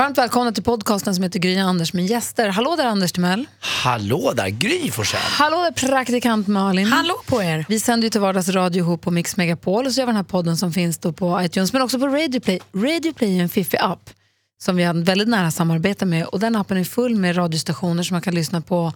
[0.00, 2.48] Varmt välkomna till podcasten som heter Gry Anders med gäster.
[2.48, 3.46] Hallå där Anders Timell.
[3.60, 5.20] Hallå där, Gry Forssell.
[5.20, 6.86] Hallå där praktikant Malin.
[6.86, 7.64] Hallå på er.
[7.68, 10.16] Vi sänder ju till vardags radio ihop på Mix Megapol och så gör vi den
[10.16, 12.60] här podden som finns då på iTunes men också på Radio Play.
[12.74, 14.10] Radio Play är en fiffig app
[14.62, 18.02] som vi har en väldigt nära samarbete med och den appen är full med radiostationer
[18.02, 18.92] som man kan lyssna på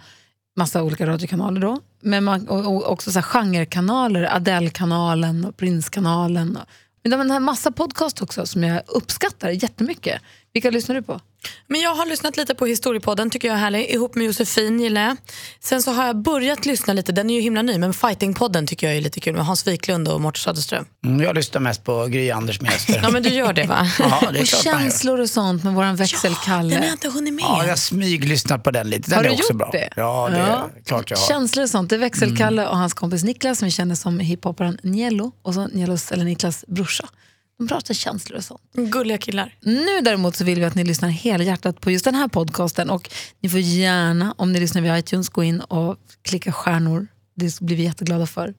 [0.57, 1.81] massa olika radiokanaler då.
[2.03, 6.59] Men man, och, och också så här genrekanaler, Adele-kanalen och Prince-kanalen.
[7.03, 10.23] Men de har en massa podcast också som jag uppskattar jättemycket.
[10.55, 11.21] Vilka lyssnar du på?
[11.67, 13.91] Men jag har lyssnat lite på Historiepodden, tycker jag är härlig.
[13.91, 15.17] Ihop med Josefin gillar jag.
[15.61, 18.87] Sen så har jag börjat lyssna lite, den är ju himla ny, men Fightingpodden tycker
[18.87, 20.85] jag är lite kul med Hans Wiklund och Mårten Söderström.
[21.05, 23.01] Mm, jag lyssnar mest på Gry Anders med gäster.
[23.03, 23.87] Ja men du gör det va?
[23.99, 26.69] Ja, det är Och klart känslor och sånt med våran växelkalle.
[26.75, 27.43] Den har jag inte hunnit med.
[27.43, 29.11] Ja, jag smyglyssnat på den lite.
[29.11, 29.71] Den Har är du också gjort bra.
[29.73, 29.89] det?
[29.97, 31.27] Ja, det är klart jag har.
[31.27, 31.91] Känslor och sånt.
[31.91, 35.67] Det är växelkalle och hans kompis Niklas som vi känner som hiphopparen Nielo och så
[35.67, 37.09] Nielos, eller Niklas brorsa.
[37.59, 38.61] De pratar känslor och sånt.
[38.73, 39.55] Gulliga killar.
[39.61, 42.91] Nu däremot så vill vi att ni lyssnar hela hjärtat på just den här podcasten
[42.91, 47.07] och ni får gärna, om ni lyssnar via iTunes, gå in och klicka stjärnor.
[47.37, 48.55] Det blir vi jätteglada för.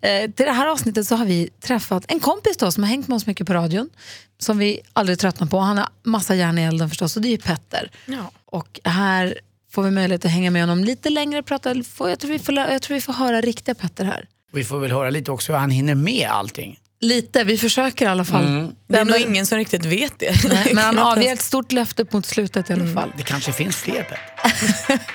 [0.00, 3.08] Eh, till det här avsnittet så har vi träffat en kompis då, som har hängt
[3.08, 3.90] med oss mycket på radion,
[4.38, 5.58] som vi aldrig tröttnar på.
[5.58, 7.90] Han har massa järn i elden förstås och det är ju Petter.
[8.06, 8.30] Ja.
[8.46, 11.42] Och här får vi möjlighet att hänga med honom lite längre.
[11.42, 14.28] Prata, jag, tror vi får, jag tror vi får höra riktiga Petter här.
[14.52, 16.78] Vi får väl höra lite också hur han hinner med allting.
[17.00, 18.72] Lite, vi försöker i alla fall.
[18.88, 20.44] Det är nog ingen som riktigt vet det.
[20.48, 23.12] Nej, men han avger ett stort löfte mot slutet i alla fall.
[23.16, 24.20] Det kanske finns fler Petter.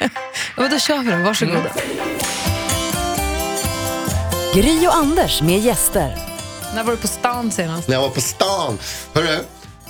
[0.58, 1.72] Ja, då kör vi då, varsågoda.
[4.56, 6.16] Gry och Anders med gäster.
[6.76, 7.88] När var du på stan senast?
[7.88, 8.78] När jag var på stan.
[9.14, 9.34] Hörru,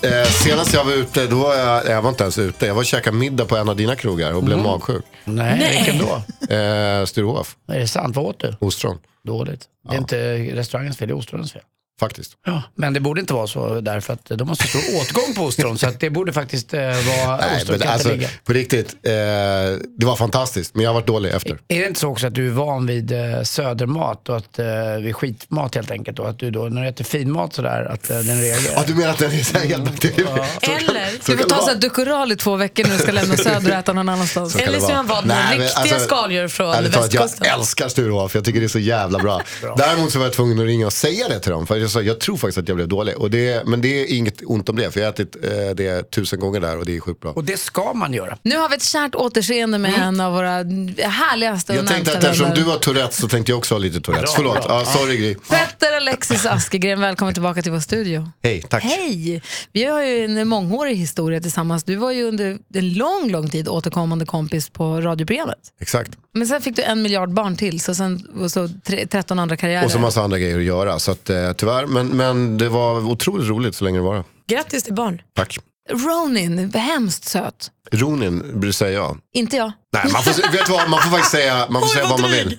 [0.01, 2.65] eh, senast jag var ute, då var jag, jag var inte ens ute.
[2.65, 5.05] Jag var och käkade middag på en av dina krogar och blev magsjuk.
[5.23, 6.15] Nej, vilken då?
[6.55, 8.15] Eh, Sturehof, Är det sant?
[8.15, 8.55] Vad åt du?
[8.59, 8.97] ostron.
[9.27, 9.61] Dåligt.
[9.89, 11.61] Det är inte restaurangens fel, det är ostronens fel.
[12.01, 12.31] Faktiskt.
[12.45, 15.77] Ja, men det borde inte vara så därför att de måste stå åtgång på ostron
[15.77, 18.27] så att det borde faktiskt eh, vara Nej, men alltså, ligga.
[18.45, 19.11] på riktigt, eh,
[19.97, 20.75] det var fantastiskt.
[20.75, 21.59] Men jag har varit dålig efter.
[21.67, 24.65] Är det inte så också att du är van vid eh, södermat och att, eh,
[25.01, 28.19] vid skitmat helt enkelt och att du då när du äter finmat sådär att eh,
[28.19, 28.73] den reagerar?
[28.75, 30.47] Ja, du menar att den är så här helt bakterier?
[30.61, 31.65] Eller, Du får ta vara.
[31.65, 34.53] så här Ducoral i två veckor när du ska lämna söder och äta någon annanstans.
[34.53, 37.47] Så Eller så har han Nej, men riktiga skaldjur från västkusten.
[37.47, 39.41] Jag älskar Sturehof, jag tycker det är så jävla bra.
[39.77, 41.67] Däremot så var jag tvungen att ringa och säga det till dem.
[41.67, 43.17] För jag, sa, jag tror faktiskt att jag blev dålig.
[43.17, 46.11] Och det, men det är inget ont om det, för jag har ätit eh, det
[46.11, 47.31] tusen gånger där och det är sjukt bra.
[47.31, 48.37] Och det ska man göra.
[48.43, 50.51] Nu har vi ett kärt återseende med en av våra
[51.09, 52.61] härligaste och Jag tänkte närmsta att eftersom vänner.
[52.61, 54.35] du har Tourettes så tänkte jag också ha lite Tourettes.
[54.35, 54.79] Bra, Förlåt, bra.
[54.79, 55.35] ja, sorry Gry.
[55.49, 58.29] Petter Alexis Askegren, välkommen tillbaka till vår studio.
[58.43, 58.83] Hej, tack.
[58.83, 59.41] Hej!
[59.71, 61.83] Vi har ju en mångårig historia tillsammans.
[61.83, 65.57] Du var ju under en lång, lång tid återkommande kompis på radioprogrammet.
[65.81, 66.11] Exakt.
[66.33, 69.57] Men sen fick du en miljard barn till, så sen och så tre, 13 andra
[69.57, 69.85] karriärer.
[69.85, 70.99] Och så massa andra grejer att göra.
[70.99, 74.23] Så att, eh, tyvärr, men, men det var otroligt roligt så länge det var.
[74.47, 75.21] Grattis till barn.
[75.35, 75.59] Tack.
[75.89, 77.71] Ronin, hemskt söt.
[77.91, 79.17] Ronin, säger jag.
[79.33, 79.71] Inte jag.
[79.93, 82.57] Nej, man får, vet vad, man får faktiskt säga, man får säga vad man vill.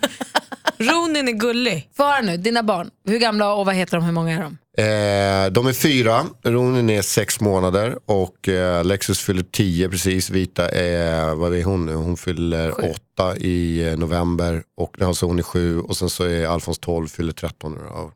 [0.79, 1.91] Ronin är gullig.
[1.97, 2.91] Få höra nu, dina barn.
[3.09, 4.05] Hur gamla och vad heter de?
[4.05, 4.59] Hur många är de?
[4.79, 10.31] Eh, de är fyra, Ronin är sex månader och eh, Lexus fyller tio precis.
[10.31, 11.95] Vita är, vad är hon nu?
[11.95, 16.47] Hon fyller åtta i eh, november och alltså hon är sju och sen så är
[16.47, 18.13] Alfons 12, fyller 13 nu då.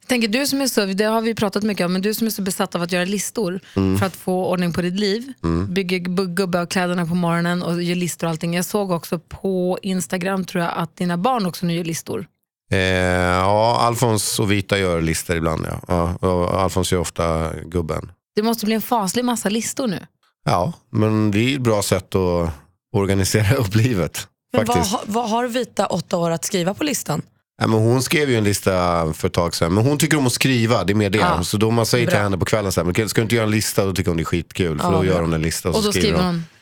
[0.00, 2.26] Jag tänker, du som är så, det har vi pratat mycket om, men du som
[2.26, 3.98] är så besatt av att göra listor Mm.
[3.98, 5.32] för att få ordning på ditt liv,
[5.68, 8.54] bygger gubbe av kläderna på morgonen och gör listor och allting.
[8.54, 12.26] Jag såg också på Instagram tror jag att dina barn också nu gör listor.
[12.70, 15.80] Eh, ja, Alfons och Vita gör listor ibland ja.
[16.20, 18.12] ja och Alfons gör ofta gubben.
[18.36, 20.06] Det måste bli en faslig massa listor nu.
[20.44, 22.50] Ja, men det är ett bra sätt att
[22.92, 24.28] organisera upp livet.
[24.52, 27.22] Men vad, vad har Vita åtta år att skriva på listan?
[27.60, 28.72] Ja, men hon skrev ju en lista
[29.12, 29.74] för ett tag sedan.
[29.74, 31.18] Men hon tycker om att skriva, det är mer det.
[31.18, 31.42] Ja.
[31.42, 32.22] Så då man säger till Bra.
[32.22, 33.84] henne på kvällen så här, men ska du inte göra en lista?
[33.84, 34.78] Då tycker hon det är skitkul.
[34.78, 36.55] För Ja, då gör hon en lista och, Och så då skriver hon, Ja,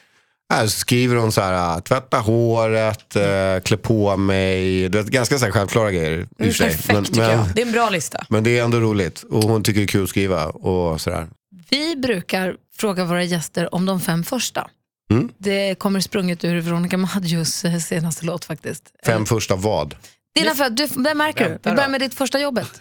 [0.52, 4.88] så skriver hon så här, tvätta håret, äh, klä på mig.
[4.88, 6.20] Det är ganska så här självklara grejer.
[6.20, 6.68] i och för sig.
[6.68, 7.46] Perfekt men, tycker men, jag.
[7.54, 8.26] Det är en bra lista.
[8.28, 9.22] men det är ändå roligt.
[9.22, 11.28] Och hon tycker det är kul att skriva och sådär.
[11.70, 14.70] vi brukar fråga våra gäster om de fem första.
[15.10, 15.30] Mm.
[15.38, 18.84] Det kommer sprunget ur Veronica Maggios eh, senaste låt faktiskt.
[19.06, 19.94] Fem första vad?
[20.34, 21.70] Dina för, du, det märker du.
[21.70, 22.80] Vi börjar med ditt första jobbet.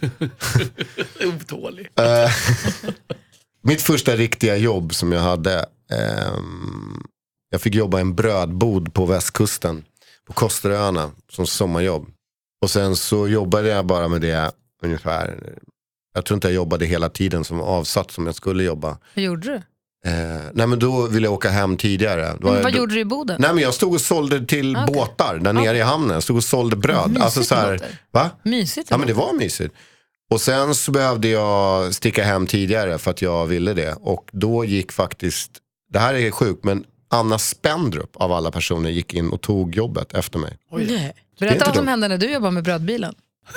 [1.24, 1.88] Otålig.
[1.98, 2.30] Eh,
[3.62, 5.66] mitt första riktiga jobb som jag hade.
[5.92, 7.02] ehm,
[7.54, 9.84] jag fick jobba i en brödbod på västkusten.
[10.26, 12.06] På Kosteröarna som sommarjobb.
[12.62, 14.52] Och sen så jobbade jag bara med det
[14.82, 15.52] ungefär.
[16.14, 18.98] Jag tror inte jag jobbade hela tiden som avsatt som jag skulle jobba.
[19.14, 19.54] Vad gjorde du?
[20.10, 22.36] Eh, nej men då ville jag åka hem tidigare.
[22.40, 23.36] Då, Men vad då, gjorde du i Boden?
[23.40, 24.94] Nej men jag stod och sålde till Okej.
[24.94, 26.14] båtar där nere i hamnen.
[26.14, 27.08] Jag stod och sålde bröd.
[27.08, 27.80] Mysigt alltså så det här,
[28.10, 28.30] va?
[28.42, 28.90] Mysigt.
[28.90, 29.74] Ja men det var mysigt.
[30.30, 33.94] Och sen så behövde jag sticka hem tidigare för att jag ville det.
[34.00, 35.50] Och då gick faktiskt
[35.92, 36.84] det här är sjukt, men
[37.14, 40.58] Anna Spendrup av alla personer gick in och tog jobbet efter mig.
[40.72, 41.12] Nej.
[41.38, 43.14] Berätta vad som hände när du jobbade med brödbilen.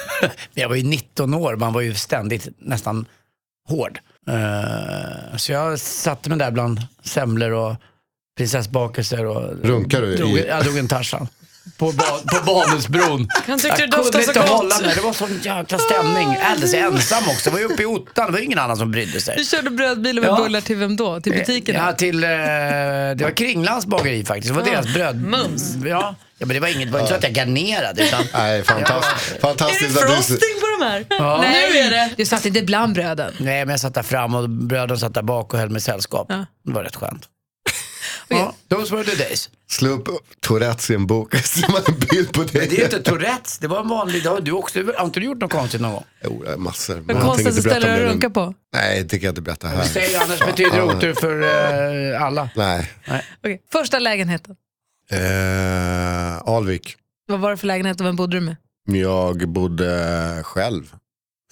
[0.53, 3.05] Jag var ju 19 år, man var ju ständigt nästan
[3.69, 3.99] hård.
[4.27, 7.75] Eh, så jag satte mig där bland semlor och
[8.37, 11.27] prinsessbakelser och Runkar du drog, i- jag drog en Tarzan.
[11.77, 13.27] På, ba, på Banhusbron.
[13.47, 14.49] Han tyckte jag det doftade kunde så inte gott.
[14.49, 16.37] hålla mig, det var sån jäkla stämning.
[16.43, 19.35] Alldeles ensam också, var ju uppe i ottan, det var ingen annan som brydde sig.
[19.37, 20.35] Du körde brödbilen med Ja.
[20.43, 21.21] bullar till vem då?
[21.21, 21.75] Till butiken?
[21.75, 24.53] Ja, till, eh, det var Kringlands bageri faktiskt.
[24.53, 25.15] Det var deras bröd.
[25.23, 25.75] Mums.
[25.85, 26.15] Ja.
[26.37, 28.03] ja, men det var inget, det var inte så att jag garnerade.
[28.03, 29.31] Utan, Nej, fantastiskt.
[29.31, 30.13] Är det fantastiskt att du...
[30.13, 31.05] frosting på de här?
[31.09, 31.37] Ja.
[31.41, 32.09] Nej, nu är det.
[32.17, 33.33] Du satt inte bland bröden.
[33.39, 36.25] nej, men jag satt där fram och bröden satt där bak och höll mig sällskap.
[36.29, 36.45] Ja.
[36.65, 37.23] Det var rätt skönt.
[38.27, 39.49] Ja, those were the days.
[39.69, 40.07] Slå upp
[40.39, 42.51] Tourettes i en bok och så man en bild på dig.
[42.61, 44.43] Men det är inte Tourettes, det var en vanlig dag.
[44.43, 46.03] Du också, har inte du gjort något konstigt någon gång?
[46.23, 46.95] Jo, det massor.
[46.95, 48.13] Men tänker konstigaste inte berätta ställe om du det har nu.
[48.13, 48.53] runkat på?
[48.73, 49.83] Nej, det tänker jag inte berätta här.
[49.83, 51.41] Säg annars betyder otur för
[52.13, 52.49] eh, alla.
[52.55, 52.91] Nej.
[53.39, 53.61] Okej.
[53.71, 54.55] Första lägenheten.
[55.11, 56.95] Eh, Alvik.
[57.27, 58.55] Vad var det för lägenhet och vem bodde du med?
[58.89, 60.95] Jag bodde själv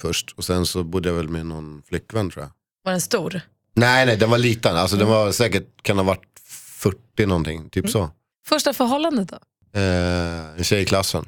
[0.01, 2.51] först och sen så bodde jag väl med någon flickvän tror jag.
[2.83, 3.41] Var den stor?
[3.73, 4.75] Nej, nej, den var liten.
[4.75, 6.21] Alltså den var säkert, kan ha varit
[6.75, 8.09] 40 någonting, typ så.
[8.47, 9.37] Första förhållandet då?
[9.79, 11.25] Eh, en tjej i klassen,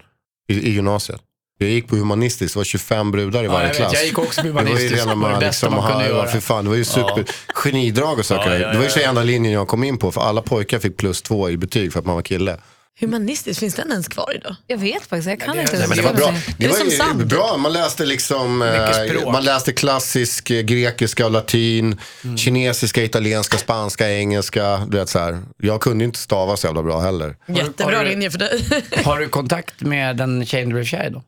[0.50, 1.22] i, i gymnasiet.
[1.60, 3.94] Jag gick på humanistiskt, det var 25 brudar i Ja, varje jag, klass.
[3.94, 6.10] vet, jag gick också på Det var ju rena Det bästa liksom, man kunde ha,
[6.10, 6.28] göra.
[6.28, 8.62] för fan, det var ju super genidrag och söka Ja, dig.
[8.62, 9.10] ja, Det var ju ja, så ja.
[9.10, 12.00] enda linjen jag kom in på för alla pojkar fick plus två i betyg för
[12.00, 12.58] att man var kille.
[13.00, 14.56] Humanistiskt, finns den ens kvar idag?
[14.68, 15.78] Jag vet faktiskt, jag kan det- inte.
[15.80, 16.34] nej, Men det var bra.
[16.58, 17.58] Det var ju bra.
[17.58, 22.38] Man läste liksom eh, man läste klassisk eh, grekiska och latin, Mm.
[22.38, 24.78] kinesiska, italienska, spanska, engelska.
[24.90, 25.42] Du vet, så här.
[25.58, 27.36] Jag kunde inte stava så jävla bra heller.
[27.48, 28.84] Jättebra linje för dig.
[29.06, 31.24] Har du kontakt med den tjejen du blev kär i då?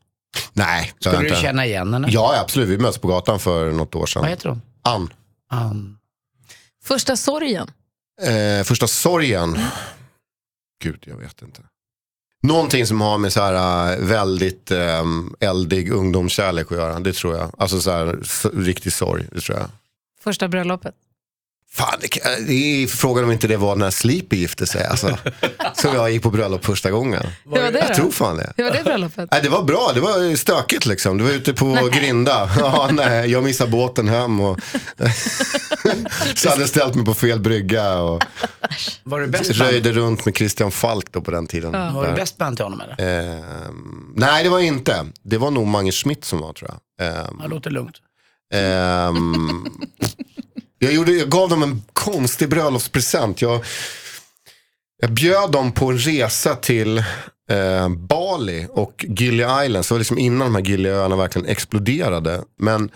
[0.52, 1.40] Nej, Skulle du inte.
[1.40, 2.08] känna igen henne?
[2.10, 2.68] Ja, absolut.
[2.68, 4.22] Vi möttes på gatan för något år sedan.
[4.22, 4.62] Vad heter hon?
[4.84, 5.12] Ann.
[5.50, 5.96] Ann.
[6.84, 7.70] Första sorgen.
[8.22, 9.58] Eh, första sorgen.
[10.82, 11.62] Gud, jag vet inte.
[12.42, 17.00] Någonting som har med så här äh, väldigt ähm, eldig ungdomskärlek att göra.
[17.00, 17.54] Det tror jag.
[17.58, 18.18] Alltså så här,
[18.64, 19.26] riktig sorg.
[19.32, 19.68] Det tror jag.
[20.20, 20.94] Första bröllopet.
[21.72, 22.52] Fan, det, kan- det
[22.82, 24.84] är frågan om inte det var när Sleepy gifte sig.
[24.86, 25.18] Alltså.
[25.74, 27.22] Som jag gick på bröllop första gången.
[27.44, 27.94] Hur var det Jag då?
[27.94, 28.52] tror fan det.
[28.56, 29.28] Hur var det bröllopet?
[29.32, 31.18] Nej, det var bra, det var stökigt liksom.
[31.18, 32.50] Det var ute på Grinda.
[32.58, 34.58] Ja, nej, jag missade båten hem och
[36.34, 38.22] så hade jag ställt mig på fel brygga och
[39.02, 41.72] Var du bäst röjde runt med Christian Falk då på den tiden.
[41.94, 42.96] var du bäst man till honom eller?
[43.28, 45.06] Ehm, nej, det var inte.
[45.22, 47.08] Det var nog Mange Schmidt som var tror jag.
[47.08, 47.96] Ehm, Det låter lugnt.
[48.54, 49.66] Ehm,
[50.80, 53.42] jag, gjorde, jag gav dem en konstig bröllopspresent.
[53.42, 53.64] Jag,
[55.02, 56.98] jag bjöd dem på en resa till
[57.50, 59.88] eh, Bali och Gili Islands.
[59.88, 62.42] Det var liksom innan de här Giliöarna verkligen exploderade.
[62.58, 62.90] Men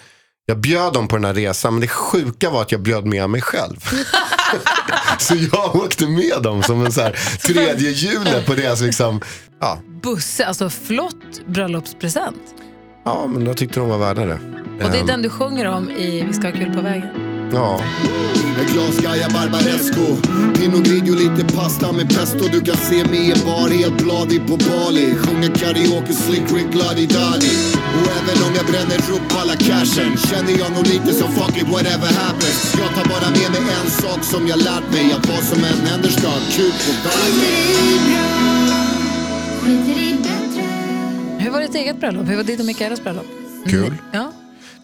[0.47, 3.31] jag bjöd dem på den här resan, men det sjuka var att jag bjöd med
[3.31, 3.77] mig själv.
[5.19, 9.21] så jag åkte med dem som en så här tredje hjulet på deras liksom,
[9.61, 12.43] ja, Busse, alltså flott bröllopspresent.
[13.05, 14.39] ja, men jag tyckte de var värda det.
[14.85, 17.34] Och det är Ehm, den du sjunger om i Vi ska ha kul på vägen.
[17.53, 17.81] Ja.
[18.61, 20.07] Ett glas Gaia Barbaresco
[20.55, 24.47] Pinot Grigio, lite pasta med pesto Du kan se mig i en bar helt bladig
[24.47, 27.55] på Bali Sjunger karaoke, slick Rick Luddy Duddy
[27.97, 31.69] Och även om jag bränner upp alla cashen Känner jag nog lite som fuck it
[31.69, 35.43] whatever happens Jag tar bara med mig en sak som jag lärt mig Att vara
[35.53, 38.35] som en händer ska ha kul på vägen
[41.39, 42.29] Hur var ditt eget bröllop?
[42.29, 43.27] Hur var ditt och Mikaelas bröllop?
[43.67, 43.95] Kul.
[44.13, 44.33] Ja.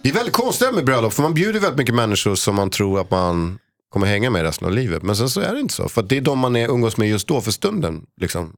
[0.02, 3.00] Det är väldigt konstigt med bröllop för man bjuder väldigt mycket människor som man tror
[3.00, 3.58] att man
[3.92, 5.02] kommer hänga med resten av livet.
[5.02, 5.88] Men sen så är det inte så.
[5.88, 8.02] För det är de man är, umgås med just då för stunden.
[8.20, 8.56] Liksom.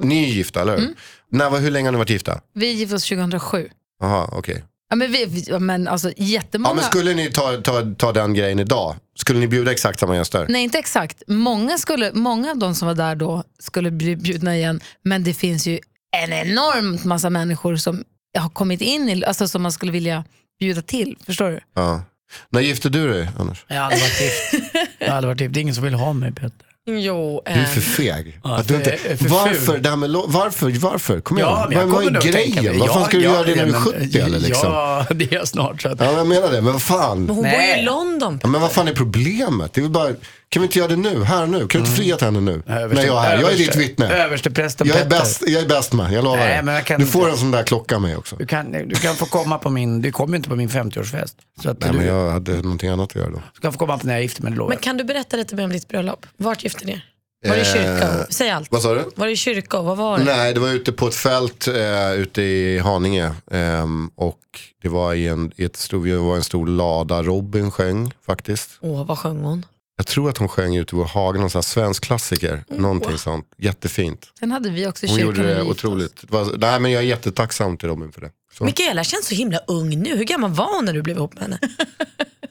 [0.00, 0.82] Ni är gifta, eller hur?
[0.82, 0.94] Mm.
[1.30, 2.40] När, hur länge har ni varit gifta?
[2.54, 3.68] Vi gifte oss 2007.
[4.00, 4.64] Jaha, okej.
[4.90, 6.70] Ja, men, vi, vi, ja, men alltså jättemånga.
[6.70, 8.96] Ja, men skulle ni ta, ta, ta den grejen idag?
[9.16, 10.46] Skulle ni bjuda exakt samma gäster?
[10.48, 11.22] Nej, inte exakt.
[11.26, 14.80] Många, skulle, många av de som var där då skulle bli bjudna igen.
[15.04, 15.78] Men det finns ju
[16.16, 18.04] en enormt massa människor som
[18.38, 20.24] har kommit in i, alltså som man skulle vilja
[20.60, 21.16] bjuda till.
[21.26, 21.60] Förstår du?
[21.74, 22.02] Ja.
[22.50, 23.64] När gifte du dig, Anders?
[23.68, 24.64] Jag hade varit gift.
[24.98, 25.54] Jag hade varit gift.
[25.54, 26.66] Det är ingen som vill ha mig Peter.
[26.98, 28.40] Jo, Du är eh, för feg.
[28.44, 31.20] Ja, att du inte, för- för varför, det här med, lo- varför, varför?
[31.20, 31.50] Kom igen.
[31.68, 32.64] men jag vad, är grejen?
[32.64, 34.38] mig- Vad fan Ja, ska du ja, göra det när du är men- 70 eller
[34.38, 34.72] liksom?
[34.72, 35.82] Ja, det är jag snart.
[35.82, 36.62] Så att, Ja, jag menar det.
[36.62, 37.08] Men vad fan?
[37.18, 37.80] hon bor ju Nej.
[37.80, 38.40] i London.
[38.42, 39.72] Ja, men vad fan är problemet?
[39.72, 40.08] Det är bara,
[40.48, 41.58] kan vi inte göra det nu, här nu?
[41.58, 42.62] Kan du inte fria till henne nu?
[42.66, 43.40] när jag är här.
[43.40, 44.08] Jag är ditt vittne.
[44.08, 45.18] Översteprästen Jag är Petter.
[45.20, 47.32] bäst, jag är bäst man, jag lovar Nej, men jag kan Du får inte.
[47.32, 48.36] en sån där klocka mig också.
[48.36, 51.34] Du kan, du kan få komma på min, du kommer ju inte på min 50-årsfest.
[51.62, 53.42] Så att Nej, du, men jag hade någonting annat att göra då.
[53.54, 55.04] du kan få komma på när jag är gift men det lovar Men kan du
[55.04, 56.26] berätta lite mer om ditt bröllop?
[56.36, 57.06] Vart gifte ni er?
[57.48, 58.08] Var det i kyrka?
[58.18, 58.72] Eh, Säg allt.
[58.72, 59.10] Vad sa du?
[59.16, 60.24] Var det i kyrka och vad var det?
[60.24, 63.34] Nej, det var ute på ett fält eh, ute i Haninge.
[63.50, 64.38] Ehm, och
[64.82, 68.70] det var i en, i ett stor, det var en stor lada Robin sjöng faktiskt.
[68.80, 69.66] Åh, vad sjöng hon?
[69.96, 72.64] Jag tror att hon sjöng ute i vår hage, någon sån här svensk klassiker.
[72.68, 73.46] Någonting sånt.
[73.58, 74.32] Jättefint.
[74.40, 75.34] Den hade vi också i Hon kyrkan.
[75.36, 76.20] gjorde när det otroligt.
[76.20, 78.30] Det var, nej, men jag är jättetacksam till Robin för det.
[78.58, 80.16] Så, Mikaela känns så himla ung nu.
[80.16, 81.58] Hur gammal var hon när du blev ihop med henne?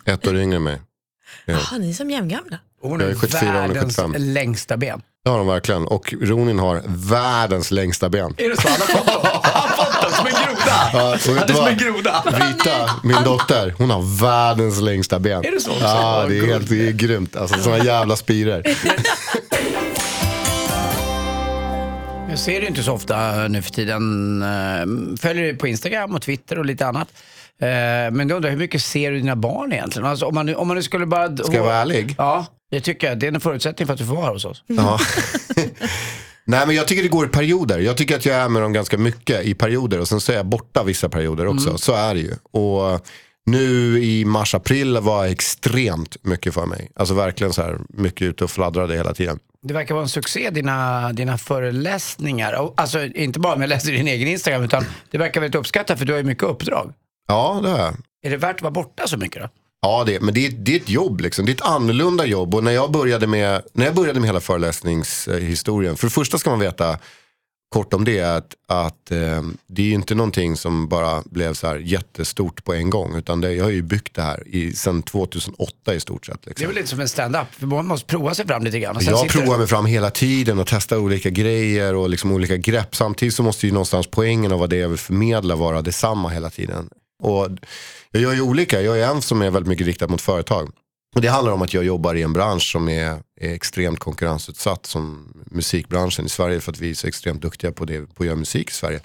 [0.06, 0.82] ett år yngre än mig.
[1.46, 2.60] Jaha, ni är som jämngamla.
[2.82, 4.14] Hon är 74, hon är världens 75.
[4.18, 5.02] längsta ben.
[5.24, 5.88] Det har de verkligen.
[5.88, 8.34] Och Ronin har världens längsta ben.
[8.38, 8.68] Är det så?
[8.70, 9.32] Han har fått dem,
[10.04, 10.90] har som en groda.
[10.94, 11.68] Ja, och vet du vad?
[11.70, 12.24] en groda.
[12.26, 15.46] Rita, min dotter, hon har världens längsta ben.
[15.46, 15.72] Är det så?
[15.82, 17.36] Ja, det är, helt, det är grymt.
[17.36, 18.64] Alltså sådana jävla spiror.
[22.30, 24.42] Jag ser det inte så ofta nu för tiden.
[24.42, 27.08] Eh, Följer dig på Instagram och Twitter och lite annat.
[27.62, 27.68] Eh,
[28.12, 30.08] Men du undrar, hur mycket ser du dina barn egentligen?
[30.08, 31.38] Alltså, om, man, nu- om man nu skulle bara...
[31.38, 32.16] Ska jag vara ärlig?
[32.18, 33.20] Ja, det tycker jag.
[33.20, 34.64] Det är en förutsättning för att du får vara hos oss.
[34.68, 35.00] Ja.
[36.46, 37.80] Nej men jag tycker det går i perioder.
[37.80, 40.36] Jag tycker att jag är med dem ganska mycket i perioder och sen så är
[40.36, 41.78] jag borta vissa perioder också.
[41.78, 42.34] Så är det ju.
[42.52, 43.08] Och
[43.46, 46.92] nu i mars-april var extremt mycket för mig.
[46.96, 49.40] Alltså verkligen så här mycket ute och fladdrade hela tiden.
[49.62, 52.72] Det verkar vara en succé, dina, dina föreläsningar.
[52.78, 56.06] Alltså inte bara om jag läser din egen Instagram, utan det verkar väldigt uppskattat för
[56.06, 56.94] du har ju mycket uppdrag.
[57.28, 57.96] Ja det har jag.
[58.22, 59.50] Är det värt att vara borta så mycket då?
[59.82, 61.46] Ja, det, men det, är- det är ett jobb liksom.
[61.46, 62.56] Det är ett annorlunda jobb.
[62.56, 65.98] Och när jag började med, när jag började med hela föreläsningshistorien.
[65.98, 66.98] För det första ska man veta
[67.76, 71.76] kort om det att, att eh, det är inte någonting som bara blev så här
[71.76, 73.16] jättestort på en gång.
[73.16, 76.42] Utan det, jag har ju byggt det här i, sedan 2008 i stort sett.
[76.44, 76.68] Det är Liksom.
[76.68, 78.96] väl lite som en stand-up, man måste prova sig fram lite grann.
[78.96, 82.32] och sen Jag sitter provar mig fram hela tiden och testar olika grejer och liksom
[82.32, 82.96] olika grepp.
[82.96, 86.30] Samtidigt så måste ju någonstans poängen av vad det är jag vill förmedla vara detsamma
[86.30, 86.90] hela tiden.
[87.20, 87.48] Och
[88.12, 90.72] jag gör ju olika, jag är en som är väldigt mycket riktad mot företag.
[91.16, 94.86] Och det handlar om att jag jobbar i en bransch som är, är extremt konkurrensutsatt
[94.86, 98.28] som musikbranschen i Sverige för att vi är så extremt duktiga på, det, på att
[98.28, 99.00] göra musik i Sverige.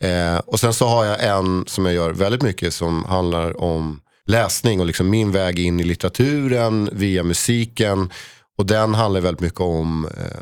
[0.00, 4.00] Eh, och sen så har jag en som jag gör väldigt mycket som handlar om
[4.26, 8.10] läsning och liksom min väg in i litteraturen via musiken.
[8.58, 10.40] Och den handlar väldigt mycket om eh,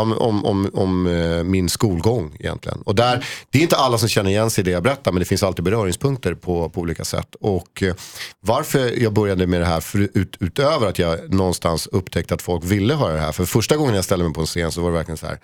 [0.00, 2.82] om, om, om, om eh, min skolgång egentligen.
[2.82, 5.20] Och där, det är inte alla som känner igen sig i det jag berättar men
[5.20, 7.34] det finns alltid beröringspunkter på, på olika sätt.
[7.40, 7.94] Och eh,
[8.40, 12.64] varför jag började med det här för, ut, utöver att jag någonstans upptäckte att folk
[12.64, 13.32] ville höra det här.
[13.32, 15.38] För första gången jag ställde mig på en scen så var det verkligen så här.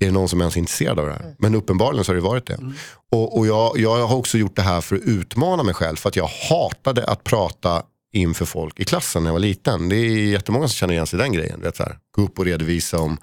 [0.00, 1.34] Är det någon som ens är intresserad av det här?
[1.38, 2.58] Men uppenbarligen så har det varit det.
[3.12, 5.96] Och, och jag, jag har också gjort det här för att utmana mig själv.
[5.96, 9.88] För att jag hatade att prata inför folk i klassen när jag var liten.
[9.88, 11.60] Det är jättemånga som känner igen sig i den grejen.
[11.60, 11.98] Vet, så här.
[12.10, 13.18] Gå upp och redovisa om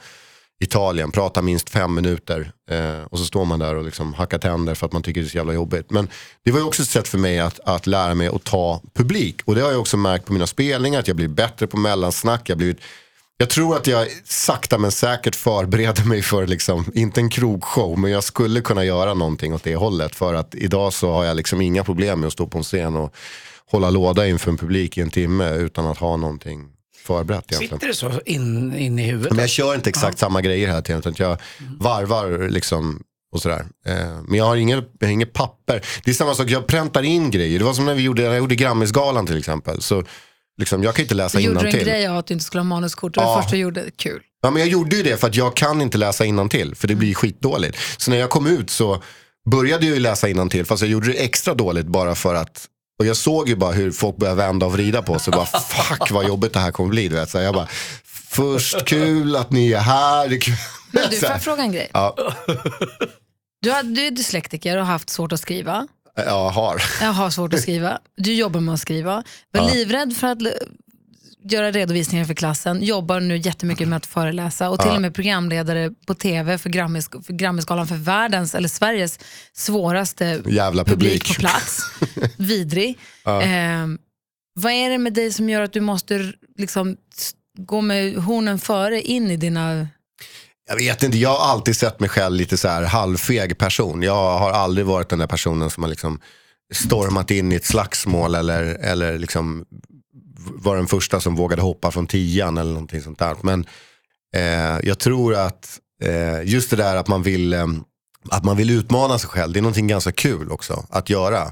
[0.63, 4.75] Italien, prata minst fem minuter eh, och så står man där och liksom hackar tänder
[4.75, 5.91] för att man tycker det är så jävla jobbigt.
[5.91, 6.07] Men
[6.43, 9.41] det var ju också ett sätt för mig att, att lära mig att ta publik.
[9.45, 12.49] Och det har jag också märkt på mina spelningar, att jag blir bättre på mellansnack.
[12.49, 12.77] Jag, blivit,
[13.37, 18.11] jag tror att jag sakta men säkert förbereder mig för, liksom, inte en krogshow, men
[18.11, 20.15] jag skulle kunna göra någonting åt det hållet.
[20.15, 22.95] För att idag så har jag liksom inga problem med att stå på en scen
[22.95, 23.15] och
[23.71, 27.75] hålla låda inför en publik i en timme utan att ha någonting förberett egentligen.
[27.79, 29.31] Sitter det så in, in i huvudet?
[29.31, 31.37] Men jag kör inte exakt samma grejer hela tiden utan jag
[31.79, 33.65] varvar liksom och sådär.
[33.85, 33.95] Eh,
[34.27, 35.85] men jag har inget, jag har inget papper.
[36.03, 37.59] Det är samma sak, jag präntar in grejer.
[37.59, 39.81] Det var som när vi gjorde, när jag gjorde Grammisgalan till exempel.
[39.81, 40.03] Så
[40.57, 41.87] liksom, jag kan inte läsa Du gjorde en innantill.
[41.87, 43.13] grej av att du inte skulle ha manuskort.
[43.13, 43.35] Det var Ja.
[43.35, 43.91] det första du gjorde.
[43.97, 44.21] Kul.
[44.41, 46.95] Ja, men jag gjorde ju det för att jag kan inte läsa innantill för det
[46.95, 47.77] blir skitdåligt.
[47.97, 49.03] Så när jag kom ut så
[49.51, 52.65] började jag ju läsa innantill fast jag gjorde det extra dåligt bara för att
[53.03, 55.31] och jag såg ju bara hur folk började vända och vrida på sig.
[55.33, 57.07] Bara, Fuck vad jobbigt det här kommer bli.
[57.07, 57.29] Du vet.
[57.29, 57.67] Så jag bara,
[58.05, 60.29] först kul att ni är här.
[60.91, 61.89] Men du, får jag fråga en grej?
[61.93, 62.15] Ja,
[63.61, 65.87] Du, har, du är dyslektiker och har haft svårt att skriva.
[66.15, 66.83] jag har.
[67.01, 67.99] Jag har svårt att skriva.
[68.17, 69.23] Du jobbar med att skriva.
[69.51, 70.37] Var livrädd för att
[71.43, 72.83] göra redovisningar för klassen.
[72.83, 77.09] Jobbar nu jättemycket med att föreläsa och till och med programledare på tv för, Grammis,
[77.25, 79.19] för Grammisgalan för världens eller Sveriges
[79.53, 81.27] svåraste Jävla publik.
[81.27, 81.81] på plats.
[82.37, 82.97] Vidrig.
[83.25, 83.97] Ehm,
[84.55, 86.97] vad är det med dig som gör att du måste liksom
[87.57, 89.87] gå med hornen före in i dina...
[90.67, 94.03] Jag vet inte, jag har alltid sett mig själv lite så här halvfeg person.
[94.03, 96.19] Jag har aldrig varit den där personen som har liksom
[96.73, 99.65] stormat in i ett slagsmål eller, eller liksom
[100.35, 103.35] var den första som vågade hoppa från tian eller någonting sånt där.
[103.41, 103.65] Men
[104.35, 107.67] eh, jag tror att eh, just det där att man, vill, eh,
[108.29, 111.51] att man vill utmana sig själv, det är någonting ganska kul också att göra.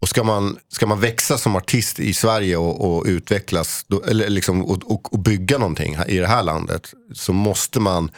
[0.00, 4.28] Och ska man, ska man växa som artist i Sverige och, och utvecklas då, eller
[4.28, 8.10] liksom, och, och, och bygga någonting här, i det här landet så måste man